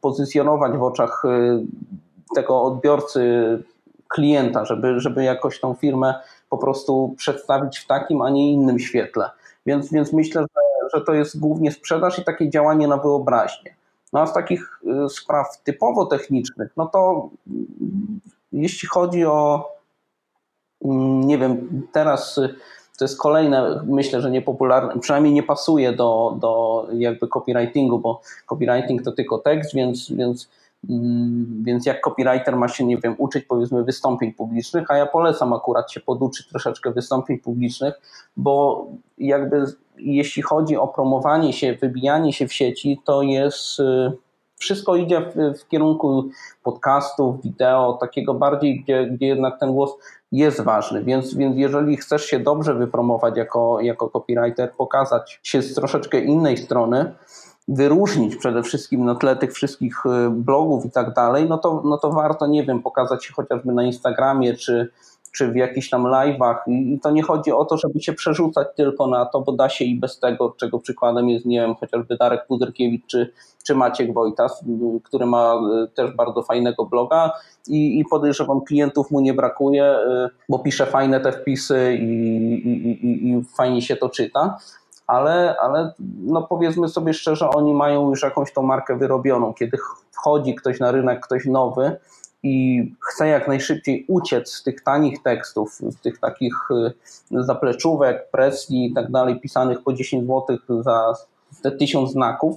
pozycjonować 0.00 0.72
w 0.72 0.82
oczach 0.82 1.22
tego 2.34 2.62
odbiorcy, 2.62 3.22
klienta, 4.08 4.64
żeby, 4.64 5.00
żeby 5.00 5.24
jakoś 5.24 5.60
tą 5.60 5.74
firmę 5.74 6.14
po 6.50 6.58
prostu 6.58 7.14
przedstawić 7.16 7.78
w 7.78 7.86
takim, 7.86 8.22
a 8.22 8.30
nie 8.30 8.52
innym 8.52 8.78
świetle. 8.78 9.30
Więc, 9.66 9.92
więc 9.92 10.12
myślę, 10.12 10.42
że, 10.42 10.98
że 10.98 11.04
to 11.04 11.14
jest 11.14 11.40
głównie 11.40 11.72
sprzedaż 11.72 12.18
i 12.18 12.24
takie 12.24 12.50
działanie 12.50 12.88
na 12.88 12.96
wyobraźnię. 12.96 13.74
No 14.12 14.20
a 14.20 14.26
z 14.26 14.32
takich 14.32 14.80
y, 15.04 15.08
spraw 15.08 15.62
typowo 15.64 16.06
technicznych, 16.06 16.70
no 16.76 16.86
to 16.86 17.28
jeśli 18.52 18.88
chodzi 18.88 19.26
o, 19.26 19.68
mm, 20.84 21.20
nie 21.20 21.38
wiem, 21.38 21.82
teraz 21.92 22.38
y, 22.38 22.54
to 22.98 23.04
jest 23.04 23.18
kolejne, 23.18 23.82
myślę, 23.86 24.20
że 24.20 24.30
niepopularne, 24.30 25.00
przynajmniej 25.00 25.34
nie 25.34 25.42
pasuje 25.42 25.92
do, 25.92 26.36
do 26.40 26.86
jakby 26.92 27.28
copywritingu, 27.28 27.98
bo 27.98 28.20
copywriting 28.46 29.02
to 29.02 29.12
tylko 29.12 29.38
tekst, 29.38 29.74
więc, 29.74 30.12
więc 30.12 30.48
więc 31.62 31.86
jak 31.86 32.00
copywriter 32.00 32.56
ma 32.56 32.68
się, 32.68 32.84
nie 32.84 32.98
wiem, 32.98 33.14
uczyć 33.18 33.44
powiedzmy 33.44 33.84
wystąpień 33.84 34.32
publicznych, 34.32 34.90
a 34.90 34.96
ja 34.96 35.06
polecam 35.06 35.52
akurat 35.52 35.92
się 35.92 36.00
poduczyć 36.00 36.48
troszeczkę 36.48 36.90
wystąpień 36.90 37.38
publicznych, 37.38 37.94
bo 38.36 38.86
jakby 39.18 39.64
jeśli 39.98 40.42
chodzi 40.42 40.76
o 40.76 40.88
promowanie 40.88 41.52
się, 41.52 41.74
wybijanie 41.80 42.32
się 42.32 42.48
w 42.48 42.52
sieci, 42.52 43.00
to 43.04 43.22
jest 43.22 43.80
y, 43.80 44.12
wszystko 44.56 44.96
idzie 44.96 45.20
w, 45.20 45.58
w 45.58 45.68
kierunku 45.68 46.28
podcastów, 46.62 47.42
wideo, 47.42 47.98
takiego 48.00 48.34
bardziej, 48.34 48.80
gdzie, 48.80 49.06
gdzie 49.06 49.26
jednak 49.26 49.60
ten 49.60 49.72
głos 49.72 49.90
jest 50.32 50.60
ważny, 50.60 51.04
więc, 51.04 51.34
więc 51.34 51.56
jeżeli 51.56 51.96
chcesz 51.96 52.24
się 52.24 52.38
dobrze 52.38 52.74
wypromować 52.74 53.36
jako, 53.36 53.80
jako 53.80 54.08
copywriter, 54.10 54.72
pokazać 54.72 55.40
się 55.42 55.62
z 55.62 55.74
troszeczkę 55.74 56.20
innej 56.20 56.56
strony, 56.56 57.14
wyróżnić 57.70 58.36
przede 58.36 58.62
wszystkim 58.62 59.04
na 59.04 59.14
tle 59.14 59.36
tych 59.36 59.52
wszystkich 59.52 60.06
y, 60.06 60.30
blogów 60.30 60.86
i 60.86 60.90
tak 60.90 61.14
dalej, 61.14 61.48
no 61.48 61.58
to, 61.58 61.82
no 61.84 61.98
to 61.98 62.10
warto, 62.10 62.46
nie 62.46 62.64
wiem, 62.64 62.82
pokazać 62.82 63.24
się 63.24 63.34
chociażby 63.34 63.72
na 63.72 63.82
Instagramie 63.82 64.54
czy, 64.54 64.90
czy 65.32 65.52
w 65.52 65.56
jakichś 65.56 65.90
tam 65.90 66.02
live'ach. 66.02 66.56
I 66.66 67.00
to 67.02 67.10
nie 67.10 67.22
chodzi 67.22 67.52
o 67.52 67.64
to, 67.64 67.76
żeby 67.76 68.00
się 68.00 68.12
przerzucać 68.12 68.68
tylko 68.76 69.06
na 69.06 69.26
to, 69.26 69.40
bo 69.40 69.52
da 69.52 69.68
się 69.68 69.84
i 69.84 70.00
bez 70.00 70.18
tego, 70.18 70.54
czego 70.56 70.78
przykładem 70.78 71.28
jest, 71.28 71.46
nie 71.46 71.60
wiem, 71.60 71.74
chociażby 71.74 72.16
Darek 72.16 72.46
Pudrkiewicz 72.46 73.06
czy, 73.06 73.32
czy 73.64 73.74
Maciek 73.74 74.14
Wojtas, 74.14 74.62
y, 74.62 75.00
który 75.04 75.26
ma 75.26 75.54
y, 75.84 75.88
też 75.88 76.16
bardzo 76.16 76.42
fajnego 76.42 76.86
bloga. 76.86 77.32
I, 77.68 78.00
i 78.00 78.04
podejrzewam 78.04 78.60
klientów 78.60 79.10
mu 79.10 79.20
nie 79.20 79.34
brakuje, 79.34 79.96
bo 80.48 80.58
pisze 80.58 80.86
fajne 80.86 81.20
te 81.20 81.32
wpisy 81.32 81.98
i, 82.00 82.04
i, 82.04 83.06
i, 83.06 83.30
i 83.30 83.44
fajnie 83.56 83.82
się 83.82 83.96
to 83.96 84.08
czyta 84.08 84.58
ale, 85.10 85.56
ale 85.60 85.92
no 86.18 86.42
powiedzmy 86.42 86.88
sobie 86.88 87.14
szczerze, 87.14 87.50
oni 87.50 87.74
mają 87.74 88.10
już 88.10 88.22
jakąś 88.22 88.52
tą 88.52 88.62
markę 88.62 88.96
wyrobioną. 88.96 89.54
Kiedy 89.54 89.78
wchodzi 90.12 90.54
ktoś 90.54 90.80
na 90.80 90.90
rynek, 90.90 91.20
ktoś 91.26 91.46
nowy 91.46 91.96
i 92.42 92.84
chce 93.00 93.28
jak 93.28 93.48
najszybciej 93.48 94.04
uciec 94.08 94.52
z 94.52 94.62
tych 94.62 94.82
tanich 94.82 95.22
tekstów, 95.22 95.74
z 95.74 96.00
tych 96.00 96.18
takich 96.18 96.54
y, 96.70 96.92
zapleczówek, 97.30 98.30
presji 98.30 98.86
i 98.86 98.94
tak 98.94 99.10
dalej, 99.10 99.40
pisanych 99.40 99.82
po 99.82 99.92
10 99.92 100.26
zł 100.26 100.58
za 100.82 101.14
te 101.62 101.70
tysiąc 101.70 102.10
znaków, 102.10 102.56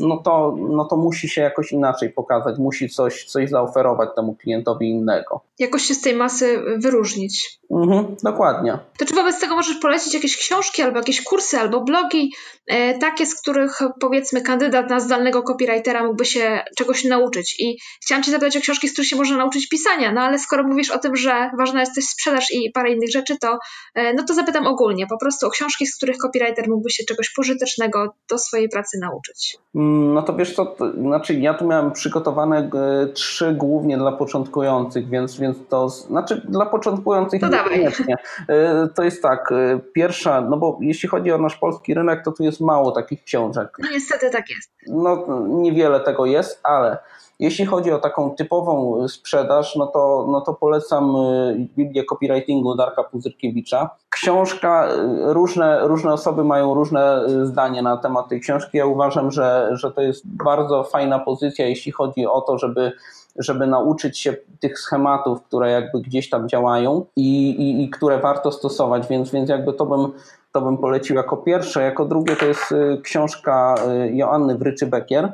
no 0.00 0.16
to, 0.16 0.56
no 0.70 0.84
to 0.84 0.96
musi 0.96 1.28
się 1.28 1.40
jakoś 1.40 1.72
inaczej 1.72 2.10
pokazać, 2.10 2.58
musi 2.58 2.88
coś, 2.88 3.24
coś 3.24 3.50
zaoferować 3.50 4.08
temu 4.16 4.34
klientowi 4.34 4.90
innego. 4.90 5.40
Jakoś 5.58 5.82
się 5.82 5.94
z 5.94 6.00
tej 6.00 6.14
masy 6.14 6.62
wyróżnić. 6.78 7.58
Mhm, 7.70 8.16
dokładnie. 8.22 8.78
To 8.98 9.04
czy 9.04 9.14
wobec 9.14 9.40
tego 9.40 9.56
możesz 9.56 9.76
polecić 9.76 10.14
jakieś 10.14 10.36
książki, 10.36 10.82
albo 10.82 10.98
jakieś 10.98 11.22
kursy, 11.22 11.58
albo 11.58 11.80
blogi, 11.80 12.32
e, 12.66 12.98
takie, 12.98 13.26
z 13.26 13.40
których 13.40 13.78
powiedzmy 14.00 14.42
kandydat 14.42 14.90
na 14.90 15.00
zdalnego 15.00 15.42
copywritera 15.42 16.02
mógłby 16.02 16.24
się 16.24 16.64
czegoś 16.76 17.04
nauczyć? 17.04 17.60
I 17.60 17.78
chciałam 18.02 18.22
Cię 18.24 18.30
zapytać 18.30 18.56
o 18.56 18.60
książki, 18.60 18.88
z 18.88 18.92
których 18.92 19.08
się 19.08 19.16
można 19.16 19.36
nauczyć 19.36 19.68
pisania, 19.68 20.12
no 20.12 20.20
ale 20.20 20.38
skoro 20.38 20.62
mówisz 20.62 20.90
o 20.90 20.98
tym, 20.98 21.16
że 21.16 21.50
ważna 21.58 21.80
jest 21.80 21.94
też 21.94 22.04
sprzedaż 22.04 22.50
i 22.50 22.70
parę 22.74 22.90
innych 22.90 23.10
rzeczy, 23.10 23.36
to 23.40 23.58
e, 23.94 24.14
no 24.14 24.24
to 24.24 24.34
zapytam 24.34 24.66
ogólnie, 24.66 25.06
po 25.06 25.18
prostu 25.18 25.46
o 25.46 25.50
książki, 25.50 25.86
z 25.86 25.96
których 25.96 26.16
copywriter 26.16 26.68
mógłby 26.68 26.90
się 26.90 27.04
czegoś 27.04 27.30
pożytecznego 27.30 28.14
do 28.30 28.38
swojej 28.38 28.68
pracy 28.68 28.98
nauczyć. 29.00 29.56
Mm, 29.74 29.85
no 30.14 30.22
to 30.22 30.34
wiesz 30.34 30.54
co, 30.54 30.66
to, 30.66 30.92
znaczy 30.92 31.34
ja 31.34 31.54
tu 31.54 31.66
miałem 31.66 31.92
przygotowane 31.92 32.58
e, 32.58 33.06
trzy 33.06 33.52
głównie 33.52 33.98
dla 33.98 34.12
początkujących, 34.12 35.08
więc, 35.08 35.40
więc 35.40 35.56
to, 35.68 35.88
znaczy 35.88 36.42
dla 36.48 36.66
początkujących 36.66 37.40
to 37.40 37.48
niekoniecznie. 37.48 38.16
E, 38.48 38.88
to 38.94 39.02
jest 39.02 39.22
tak, 39.22 39.52
e, 39.52 39.78
pierwsza, 39.92 40.40
no 40.40 40.56
bo 40.56 40.78
jeśli 40.80 41.08
chodzi 41.08 41.32
o 41.32 41.38
nasz 41.38 41.56
polski 41.56 41.94
rynek, 41.94 42.24
to 42.24 42.32
tu 42.32 42.42
jest 42.42 42.60
mało 42.60 42.92
takich 42.92 43.24
książek. 43.24 43.78
No 43.82 43.88
niestety 43.90 44.30
tak 44.30 44.50
jest. 44.50 44.72
No 44.86 45.24
niewiele 45.48 46.00
tego 46.00 46.26
jest, 46.26 46.60
ale 46.62 46.98
Jeśli 47.38 47.66
chodzi 47.66 47.92
o 47.92 47.98
taką 47.98 48.30
typową 48.30 49.08
sprzedaż, 49.08 49.76
no 49.76 49.86
to, 49.86 50.26
no 50.28 50.40
to 50.40 50.54
polecam 50.54 51.16
y, 51.16 51.68
Biblię 51.76 52.04
copywritingu 52.04 52.74
Darka 52.74 53.02
Puzyrkiewicza. 53.02 53.90
Książka, 54.10 54.88
y, 54.88 55.32
różne, 55.32 55.88
różne 55.88 56.12
osoby 56.12 56.44
mają 56.44 56.74
różne 56.74 57.22
zdanie 57.42 57.82
na 57.82 57.96
temat 57.96 58.28
tej 58.28 58.40
książki. 58.40 58.78
Ja 58.78 58.86
uważam, 58.86 59.30
że, 59.30 59.68
że 59.72 59.92
to 59.92 60.00
jest 60.02 60.22
bardzo 60.26 60.84
fajna 60.84 61.18
pozycja, 61.18 61.66
jeśli 61.66 61.92
chodzi 61.92 62.26
o 62.26 62.40
to, 62.40 62.58
żeby 62.58 62.92
żeby 63.38 63.66
nauczyć 63.66 64.18
się 64.18 64.36
tych 64.60 64.78
schematów, 64.78 65.42
które 65.42 65.70
jakby 65.70 66.00
gdzieś 66.00 66.30
tam 66.30 66.48
działają 66.48 67.04
i, 67.16 67.50
i, 67.50 67.84
i 67.84 67.90
które 67.90 68.18
warto 68.18 68.52
stosować, 68.52 69.08
więc, 69.08 69.30
więc 69.30 69.50
jakby 69.50 69.72
to 69.72 69.86
bym, 69.86 70.12
to 70.52 70.60
bym 70.60 70.78
polecił 70.78 71.16
jako 71.16 71.36
pierwsze. 71.36 71.82
Jako 71.82 72.04
drugie 72.04 72.36
to 72.36 72.46
jest 72.46 72.72
y, 72.72 73.00
książka 73.02 73.74
y, 74.08 74.12
Joanny 74.14 74.54
Wryczy-Bekier, 74.54 75.24
y, 75.24 75.32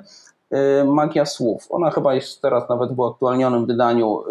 Magia 0.87 1.27
Słów. 1.27 1.67
Ona 1.71 1.91
chyba 1.91 2.15
jest 2.15 2.43
teraz 2.43 2.69
nawet 2.69 2.93
w 2.93 2.99
uaktualnionym 2.99 3.67
wydaniu 3.67 4.23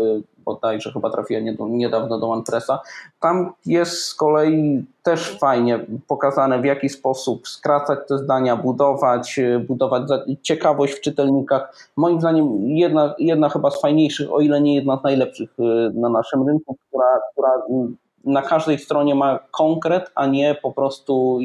bodajże 0.45 0.91
chyba 0.91 1.09
trafiła 1.09 1.39
niedawno 1.69 2.19
do 2.19 2.29
OnePressa. 2.29 2.79
Tam 3.19 3.53
jest 3.65 4.05
z 4.05 4.15
kolei 4.15 4.85
też 5.03 5.37
fajnie 5.39 5.85
pokazane, 6.07 6.61
w 6.61 6.65
jaki 6.65 6.89
sposób 6.89 7.47
skracać 7.47 7.99
te 8.07 8.17
zdania, 8.17 8.55
budować, 8.55 9.39
budować 9.67 10.03
ciekawość 10.41 10.93
w 10.93 11.01
czytelnikach. 11.01 11.91
Moim 11.97 12.19
zdaniem 12.19 12.61
jedna, 12.61 13.15
jedna 13.19 13.49
chyba 13.49 13.71
z 13.71 13.81
fajniejszych, 13.81 14.33
o 14.33 14.39
ile 14.39 14.61
nie 14.61 14.75
jedna 14.75 14.99
z 14.99 15.03
najlepszych 15.03 15.49
na 15.93 16.09
naszym 16.09 16.47
rynku, 16.47 16.77
która, 16.87 17.05
która 17.31 17.49
na 18.25 18.41
każdej 18.41 18.79
stronie 18.79 19.15
ma 19.15 19.39
konkret, 19.51 20.11
a 20.15 20.25
nie 20.25 20.55
po 20.55 20.71
prostu 20.71 21.39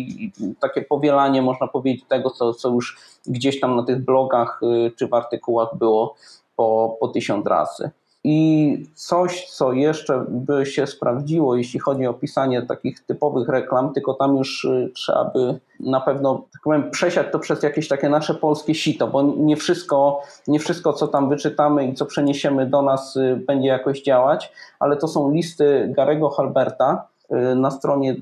takie 0.61 0.83
powielanie, 0.83 1.43
można 1.43 1.69
powiedzieć, 1.69 2.05
tego, 2.09 2.31
co, 2.31 2.55
co 2.55 2.69
już 2.69 2.99
gdzieś 3.27 3.61
tam 3.61 3.77
na 3.77 3.83
tych 3.83 4.05
blogach 4.05 4.61
y, 4.63 4.93
czy 4.97 5.09
w 5.09 5.15
artykułach 5.15 5.77
było 5.79 6.15
po, 6.57 6.97
po 7.01 7.09
tysiąc 7.09 7.47
razy. 7.47 7.91
I 8.29 8.87
coś, 8.95 9.51
co 9.51 9.73
jeszcze 9.73 10.25
by 10.29 10.67
się 10.67 10.87
sprawdziło, 10.87 11.57
jeśli 11.57 11.81
chodzi 11.81 12.07
o 12.07 12.15
pisanie 12.15 12.63
takich 12.63 13.01
typowych 13.01 13.49
reklam, 13.49 13.93
tylko 13.93 14.15
tam 14.15 14.37
już 14.37 14.65
y, 14.65 14.91
trzeba 14.95 15.25
by 15.25 15.61
na 15.81 16.01
pewno 16.01 16.45
tak 16.53 16.63
powiem, 16.63 16.91
przesiać 16.91 17.27
to 17.33 17.39
przez 17.39 17.63
jakieś 17.63 17.89
takie 17.89 18.09
nasze 18.09 18.35
polskie 18.35 18.75
sito, 18.75 19.09
bo 19.09 19.23
nie 19.23 19.57
wszystko, 19.57 20.21
nie 20.49 20.59
wszystko, 20.59 20.93
co 20.93 21.09
tam 21.09 21.29
wyczytamy 21.29 21.87
i 21.87 21.95
co 21.95 22.07
przeniesiemy 22.07 22.67
do 22.67 22.83
nas, 22.83 23.17
y, 23.17 23.43
będzie 23.47 23.69
jakoś 23.69 24.03
działać, 24.03 24.53
ale 24.79 24.97
to 24.97 25.09
są 25.09 25.31
listy 25.31 25.93
Garego 25.97 26.31
Halberta 26.31 27.09
y, 27.31 27.55
na 27.55 27.71
stronie 27.71 28.17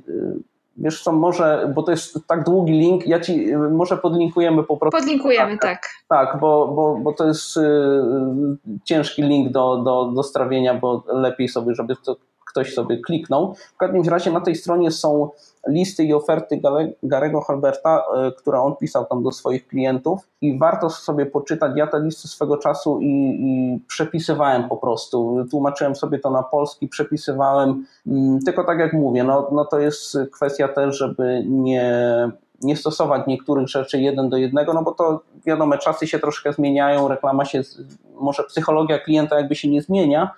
Wiesz 0.76 1.02
co, 1.02 1.12
może, 1.12 1.72
bo 1.74 1.82
to 1.82 1.90
jest 1.90 2.18
tak 2.26 2.44
długi 2.44 2.72
link, 2.72 3.06
ja 3.06 3.20
ci 3.20 3.56
może 3.56 3.96
podlinkujemy 3.96 4.64
po 4.64 4.76
prostu. 4.76 4.98
Podlinkujemy, 4.98 5.58
tak. 5.58 5.88
Tak, 6.08 6.40
bo, 6.40 6.68
bo, 6.68 6.98
bo 7.02 7.12
to 7.12 7.26
jest 7.26 7.56
y, 7.56 7.60
ciężki 8.84 9.22
link 9.22 9.52
do, 9.52 9.76
do, 9.76 10.04
do 10.04 10.22
strawienia, 10.22 10.74
bo 10.74 11.04
lepiej 11.06 11.48
sobie, 11.48 11.74
żeby 11.74 11.96
to 12.04 12.16
ktoś 12.46 12.74
sobie 12.74 12.98
kliknął. 12.98 13.54
W 13.74 13.76
każdym 13.76 14.08
razie 14.08 14.32
na 14.32 14.40
tej 14.40 14.54
stronie 14.54 14.90
są 14.90 15.30
listy 15.66 16.04
i 16.04 16.14
oferty 16.14 16.60
Garego 17.02 17.40
Halberta, 17.40 18.04
e, 18.16 18.32
które 18.32 18.60
on 18.60 18.76
pisał 18.76 19.04
tam 19.04 19.22
do 19.22 19.32
swoich 19.32 19.66
klientów 19.66 20.28
i 20.40 20.58
warto 20.58 20.90
sobie 20.90 21.26
poczytać. 21.26 21.72
Ja 21.76 21.86
te 21.86 22.00
listy 22.00 22.28
swego 22.28 22.56
czasu 22.56 23.00
i, 23.00 23.06
i 23.40 23.78
przepisywałem 23.86 24.68
po 24.68 24.76
prostu. 24.76 25.46
Tłumaczyłem 25.50 25.96
sobie 25.96 26.18
to 26.18 26.30
na 26.30 26.42
polski, 26.42 26.88
przepisywałem. 26.88 27.86
Mm, 28.06 28.38
tylko 28.40 28.64
tak 28.64 28.78
jak 28.78 28.92
mówię, 28.92 29.24
no, 29.24 29.48
no 29.52 29.64
to 29.64 29.78
jest 29.78 30.18
kwestia 30.32 30.68
też, 30.68 30.98
żeby 30.98 31.44
nie 31.46 32.30
nie 32.62 32.76
stosować 32.76 33.26
niektórych 33.26 33.68
rzeczy 33.68 34.00
jeden 34.00 34.28
do 34.28 34.36
jednego, 34.36 34.72
no 34.72 34.82
bo 34.82 34.92
to 34.92 35.20
wiadomo, 35.46 35.78
czasy 35.78 36.06
się 36.06 36.18
troszkę 36.18 36.52
zmieniają, 36.52 37.08
reklama 37.08 37.44
się, 37.44 37.62
może 38.14 38.44
psychologia 38.44 38.98
klienta 38.98 39.36
jakby 39.36 39.54
się 39.54 39.70
nie 39.70 39.82
zmienia, 39.82 40.30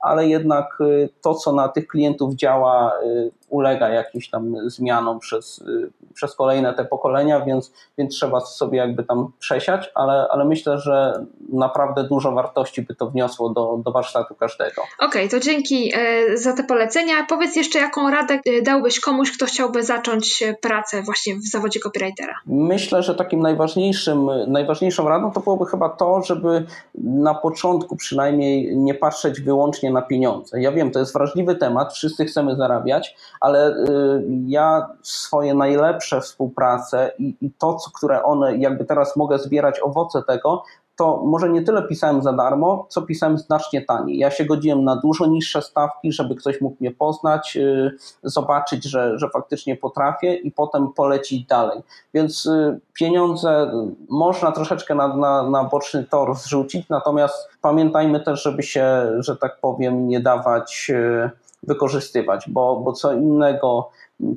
ale 0.00 0.28
jednak 0.28 0.78
y, 0.80 1.08
to, 1.20 1.34
co 1.34 1.52
na 1.52 1.68
tych 1.68 1.86
klientów 1.86 2.34
działa, 2.34 2.92
y, 3.04 3.30
ulega 3.50 3.88
jakimś 3.88 4.30
tam 4.30 4.54
zmianom 4.66 5.18
przez, 5.18 5.58
y, 5.58 5.90
przez 6.14 6.34
kolejne 6.34 6.74
te 6.74 6.84
pokolenia, 6.84 7.40
więc, 7.40 7.72
więc 7.98 8.14
trzeba 8.14 8.40
sobie 8.40 8.78
jakby 8.78 9.04
tam 9.04 9.32
przesiać, 9.38 9.90
ale, 9.94 10.28
ale 10.30 10.44
myślę, 10.44 10.78
że 10.78 11.26
naprawdę 11.52 12.04
dużo 12.04 12.32
wartości 12.32 12.82
by 12.82 12.94
to 12.94 13.10
wniosło 13.10 13.48
do, 13.48 13.80
do 13.84 13.92
warsztatu 13.92 14.34
każdego. 14.34 14.82
Okej, 14.98 15.26
okay, 15.26 15.28
to 15.28 15.40
dzięki 15.40 15.92
e, 15.94 16.36
za 16.36 16.52
te 16.52 16.64
polecenia. 16.64 17.14
Powiedz 17.28 17.56
jeszcze, 17.56 17.78
jaką 17.78 18.10
radę 18.10 18.40
e, 18.46 18.62
dałbyś 18.62 19.00
komuś, 19.00 19.36
kto 19.36 19.46
chciałby 19.46 19.82
zacząć 19.82 20.42
e, 20.42 20.54
pracę 20.54 21.02
właśnie 21.02 21.36
w 21.36 21.50
zawodzie 21.50 21.80
copywritera? 21.80 22.34
Myślę, 22.46 23.02
że 23.02 23.14
takim 23.14 23.40
najważniejszym, 23.40 24.30
najważniejszą 24.46 25.08
radą 25.08 25.32
to 25.32 25.40
byłoby 25.40 25.66
chyba 25.66 25.88
to, 25.88 26.22
żeby 26.22 26.66
na 26.94 27.34
początku 27.34 27.96
przynajmniej 27.96 28.76
nie 28.76 28.94
patrzeć 28.94 29.40
wyłącznie 29.40 29.90
na 29.90 30.02
pieniądze. 30.02 30.60
Ja 30.60 30.72
wiem, 30.72 30.90
to 30.90 30.98
jest 30.98 31.12
wrażliwy 31.12 31.56
temat, 31.56 31.94
wszyscy 31.94 32.24
chcemy 32.24 32.56
zarabiać, 32.56 33.16
ale 33.40 33.70
y, 33.70 33.74
ja 34.46 34.86
swoje 35.02 35.54
najlepsze 35.54 36.20
współprace 36.20 37.12
i, 37.18 37.36
i 37.40 37.50
to, 37.58 37.78
które 37.94 38.22
one, 38.22 38.56
jakby 38.56 38.84
teraz 38.84 39.16
mogę 39.16 39.38
zbierać 39.38 39.80
owoce 39.80 40.22
tego, 40.22 40.62
to 41.00 41.22
może 41.24 41.48
nie 41.48 41.62
tyle 41.62 41.82
pisałem 41.82 42.22
za 42.22 42.32
darmo, 42.32 42.86
co 42.88 43.02
pisałem 43.02 43.38
znacznie 43.38 43.82
taniej. 43.82 44.18
Ja 44.18 44.30
się 44.30 44.44
godziłem 44.44 44.84
na 44.84 44.96
dużo 44.96 45.26
niższe 45.26 45.62
stawki, 45.62 46.12
żeby 46.12 46.34
ktoś 46.34 46.60
mógł 46.60 46.76
mnie 46.80 46.90
poznać, 46.90 47.56
y, 47.56 47.96
zobaczyć, 48.22 48.84
że, 48.84 49.18
że 49.18 49.28
faktycznie 49.30 49.76
potrafię 49.76 50.34
i 50.34 50.50
potem 50.52 50.92
polecić 50.92 51.46
dalej. 51.46 51.82
Więc 52.14 52.46
y, 52.46 52.80
pieniądze 52.94 53.72
można 54.08 54.52
troszeczkę 54.52 54.94
na, 54.94 55.16
na, 55.16 55.50
na 55.50 55.64
boczny 55.64 56.04
tor 56.04 56.34
zrzucić, 56.34 56.88
natomiast 56.88 57.48
pamiętajmy 57.60 58.20
też, 58.20 58.42
żeby 58.42 58.62
się, 58.62 59.12
że 59.18 59.36
tak 59.36 59.60
powiem, 59.60 60.08
nie 60.08 60.20
dawać 60.20 60.92
wykorzystywać, 61.62 62.48
bo, 62.48 62.80
bo 62.84 62.92
co 62.92 63.12
innego, 63.12 63.90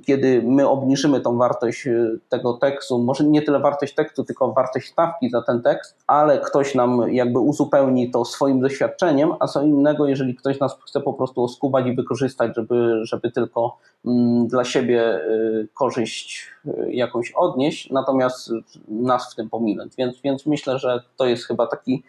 kiedy 0.05 0.41
my 0.45 0.69
obniżymy 0.69 1.21
tą 1.21 1.37
wartość 1.37 1.87
y, 1.87 2.19
tego 2.29 2.53
tekstu, 2.53 2.99
może 2.99 3.23
nie 3.23 3.41
tyle 3.41 3.59
wartość 3.59 3.95
tekstu, 3.95 4.23
tylko 4.23 4.53
wartość 4.53 4.91
stawki 4.91 5.29
za 5.29 5.41
ten 5.41 5.61
tekst, 5.61 5.95
ale 6.07 6.39
ktoś 6.39 6.75
nam 6.75 7.13
jakby 7.13 7.39
uzupełni 7.39 8.11
to 8.11 8.25
swoim 8.25 8.59
doświadczeniem, 8.59 9.33
a 9.39 9.47
co 9.47 9.61
innego, 9.61 10.07
jeżeli 10.07 10.35
ktoś 10.35 10.59
nas 10.59 10.77
chce 10.85 11.01
po 11.01 11.13
prostu 11.13 11.43
oskubać 11.43 11.87
i 11.87 11.95
wykorzystać, 11.95 12.55
żeby, 12.55 12.99
żeby 13.03 13.31
tylko 13.31 13.77
mm, 14.05 14.47
dla 14.47 14.63
siebie 14.63 15.15
y, 15.15 15.67
korzyść 15.73 16.47
y, 16.65 16.93
jakąś 16.93 17.31
odnieść, 17.31 17.89
natomiast 17.89 18.51
nas 18.87 19.33
w 19.33 19.35
tym 19.35 19.49
pominąć. 19.49 19.95
Więc, 19.95 20.21
więc 20.21 20.45
myślę, 20.45 20.79
że 20.79 21.03
to 21.17 21.25
jest 21.25 21.47
chyba 21.47 21.67
taki 21.67 22.03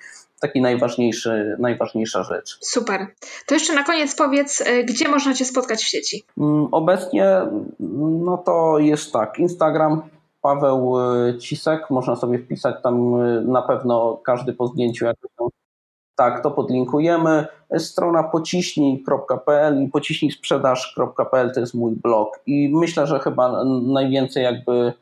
taki 0.44 0.60
najważniejszy, 0.60 1.56
najważniejsza 1.58 2.22
rzecz. 2.22 2.58
Super. 2.60 3.06
To 3.46 3.54
jeszcze 3.54 3.74
na 3.74 3.82
koniec 3.82 4.16
powiedz, 4.16 4.60
e, 4.60 4.84
gdzie 4.84 5.08
można 5.08 5.34
Cię 5.34 5.44
spotkać 5.44 5.82
w 5.82 5.88
sieci? 5.88 6.24
Mm, 6.38 6.68
obecnie 6.72 7.40
no 8.24 8.38
to 8.38 8.78
jest 8.78 9.12
tak, 9.12 9.38
Instagram, 9.38 10.02
Paweł 10.42 10.94
e, 11.00 11.38
Cisek, 11.38 11.90
można 11.90 12.16
sobie 12.16 12.38
wpisać 12.38 12.74
tam 12.82 13.14
e, 13.14 13.40
na 13.40 13.62
pewno 13.62 14.20
każdy 14.24 14.52
po 14.52 14.66
zdjęciu 14.66 15.04
jakoś 15.04 15.30
tam 15.38 15.48
tak, 16.16 16.42
to 16.42 16.50
podlinkujemy. 16.50 17.46
Strona 17.78 18.22
pociśnij.pl 18.22 19.82
i 19.82 19.88
pociśnij 19.88 20.30
sprzedaż.pl 20.30 21.52
to 21.54 21.60
jest 21.60 21.74
mój 21.74 21.92
blog 21.92 22.40
i 22.46 22.70
myślę, 22.74 23.06
że 23.06 23.18
chyba 23.18 23.64
najwięcej 23.82 24.44
jakby 24.44 24.92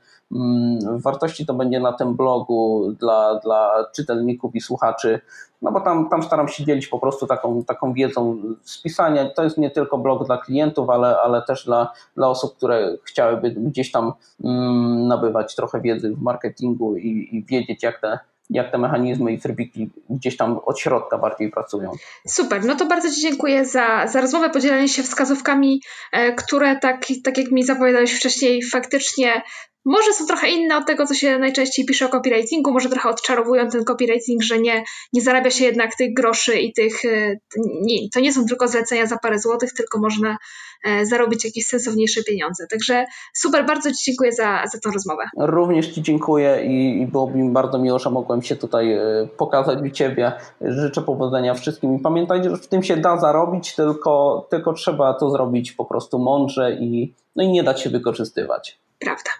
wartości 0.96 1.46
to 1.46 1.54
będzie 1.54 1.80
na 1.80 1.92
tym 1.92 2.14
blogu 2.14 2.92
dla, 3.00 3.40
dla 3.44 3.86
czytelników 3.94 4.54
i 4.54 4.60
słuchaczy, 4.60 5.20
no 5.62 5.72
bo 5.72 5.80
tam, 5.80 6.08
tam 6.08 6.22
staram 6.22 6.48
się 6.48 6.64
dzielić 6.64 6.86
po 6.86 6.98
prostu 6.98 7.26
taką, 7.26 7.64
taką 7.64 7.92
wiedzą 7.92 8.36
z 8.62 8.82
pisania. 8.82 9.30
To 9.30 9.44
jest 9.44 9.58
nie 9.58 9.70
tylko 9.70 9.98
blog 9.98 10.26
dla 10.26 10.38
klientów, 10.38 10.90
ale, 10.90 11.20
ale 11.20 11.42
też 11.42 11.64
dla, 11.64 11.92
dla 12.16 12.28
osób, 12.28 12.56
które 12.56 12.96
chciałyby 13.04 13.50
gdzieś 13.50 13.90
tam 13.90 14.12
mm, 14.44 15.08
nabywać 15.08 15.56
trochę 15.56 15.80
wiedzy 15.80 16.14
w 16.14 16.22
marketingu 16.22 16.96
i, 16.96 17.28
i 17.32 17.44
wiedzieć, 17.44 17.82
jak 17.82 18.00
te 18.00 18.18
jak 18.50 18.72
te 18.72 18.78
mechanizmy 18.78 19.32
i 19.32 19.38
trybiki 19.38 19.90
gdzieś 20.10 20.36
tam 20.36 20.60
od 20.64 20.80
środka 20.80 21.18
bardziej 21.18 21.50
pracują. 21.50 21.90
Super, 22.28 22.64
no 22.64 22.74
to 22.76 22.86
bardzo 22.86 23.10
Ci 23.10 23.20
dziękuję 23.20 23.64
za, 23.64 24.06
za 24.06 24.20
rozmowę, 24.20 24.50
podzielenie 24.50 24.88
się 24.88 25.02
wskazówkami, 25.02 25.82
e, 26.12 26.32
które 26.32 26.78
tak, 26.78 27.06
tak 27.24 27.38
jak 27.38 27.50
mi 27.50 27.64
zapowiadałeś 27.64 28.18
wcześniej, 28.18 28.62
faktycznie 28.62 29.42
może 29.84 30.12
są 30.12 30.26
trochę 30.26 30.50
inne 30.50 30.76
od 30.76 30.86
tego, 30.86 31.06
co 31.06 31.14
się 31.14 31.38
najczęściej 31.38 31.86
pisze 31.86 32.06
o 32.06 32.08
copywritingu, 32.08 32.72
może 32.72 32.88
trochę 32.88 33.08
odczarowują 33.08 33.68
ten 33.68 33.84
copywriting, 33.84 34.42
że 34.42 34.58
nie, 34.58 34.84
nie 35.12 35.22
zarabia 35.22 35.50
się 35.50 35.64
jednak 35.64 35.96
tych 35.96 36.14
groszy 36.14 36.58
i 36.58 36.72
tych, 36.72 37.04
e, 37.04 37.36
nie, 37.82 37.96
to 38.14 38.20
nie 38.20 38.32
są 38.32 38.46
tylko 38.46 38.68
zlecenia 38.68 39.06
za 39.06 39.16
parę 39.16 39.38
złotych, 39.38 39.72
tylko 39.72 39.98
można 39.98 40.36
e, 40.84 41.06
zarobić 41.06 41.44
jakieś 41.44 41.66
sensowniejsze 41.66 42.22
pieniądze. 42.22 42.66
Także 42.70 43.04
super, 43.34 43.66
bardzo 43.66 43.90
Ci 43.92 44.04
dziękuję 44.04 44.32
za, 44.32 44.62
za 44.72 44.78
tę 44.78 44.90
rozmowę. 44.94 45.22
Również 45.38 45.88
Ci 45.88 46.02
dziękuję 46.02 46.64
i, 46.64 47.02
i 47.02 47.06
byłoby 47.06 47.38
mi 47.38 47.50
bardzo 47.50 47.78
miło, 47.78 47.98
że 47.98 48.10
mogłem 48.10 48.42
się 48.42 48.56
tutaj 48.56 48.92
e, 48.92 49.28
pokazać 49.36 49.78
u 49.82 49.90
Ciebie. 49.90 50.32
Życzę 50.60 51.02
powodzenia 51.02 51.54
wszystkim 51.54 51.96
i 51.96 51.98
pamiętajcie, 51.98 52.50
że 52.50 52.56
w 52.56 52.68
tym 52.68 52.82
się 52.82 52.96
da 52.96 53.16
zarobić, 53.16 53.74
tylko, 53.74 54.46
tylko 54.50 54.72
trzeba 54.72 55.14
to 55.14 55.30
zrobić 55.30 55.72
po 55.72 55.84
prostu 55.84 56.18
mądrze 56.18 56.72
i, 56.72 57.14
no 57.36 57.44
i 57.44 57.48
nie 57.48 57.62
dać 57.62 57.82
się 57.82 57.90
wykorzystywać. 57.90 58.78
Prawda. 58.98 59.30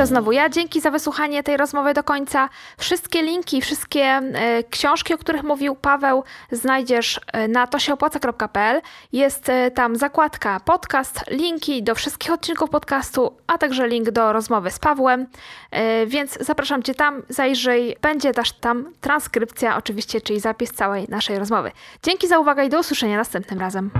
To 0.00 0.06
znowu 0.06 0.32
ja. 0.32 0.48
Dzięki 0.48 0.80
za 0.80 0.90
wysłuchanie 0.90 1.42
tej 1.42 1.56
rozmowy 1.56 1.94
do 1.94 2.04
końca. 2.04 2.48
Wszystkie 2.78 3.22
linki, 3.22 3.62
wszystkie 3.62 4.04
e, 4.04 4.64
książki, 4.70 5.14
o 5.14 5.18
których 5.18 5.42
mówił 5.42 5.74
Paweł, 5.74 6.24
znajdziesz 6.52 7.20
e, 7.32 7.48
na 7.48 7.66
tosieopłaca.pl. 7.66 8.80
Jest 9.12 9.48
e, 9.48 9.70
tam 9.70 9.96
zakładka 9.96 10.60
podcast, 10.60 11.24
linki 11.30 11.82
do 11.82 11.94
wszystkich 11.94 12.32
odcinków 12.32 12.70
podcastu, 12.70 13.36
a 13.46 13.58
także 13.58 13.88
link 13.88 14.10
do 14.10 14.32
rozmowy 14.32 14.70
z 14.70 14.78
Pawłem. 14.78 15.26
Więc 16.06 16.38
zapraszam 16.40 16.82
Cię 16.82 16.94
tam, 16.94 17.22
zajrzyj. 17.28 17.96
Będzie 18.02 18.32
też 18.32 18.52
tam 18.52 18.92
transkrypcja, 19.00 19.76
oczywiście, 19.76 20.20
czyli 20.20 20.40
zapis 20.40 20.72
całej 20.72 21.06
naszej 21.08 21.38
rozmowy. 21.38 21.72
Dzięki 22.02 22.28
za 22.28 22.38
uwagę 22.38 22.64
i 22.64 22.68
do 22.68 22.80
usłyszenia 22.80 23.16
następnym 23.16 23.60
razem. 23.60 23.90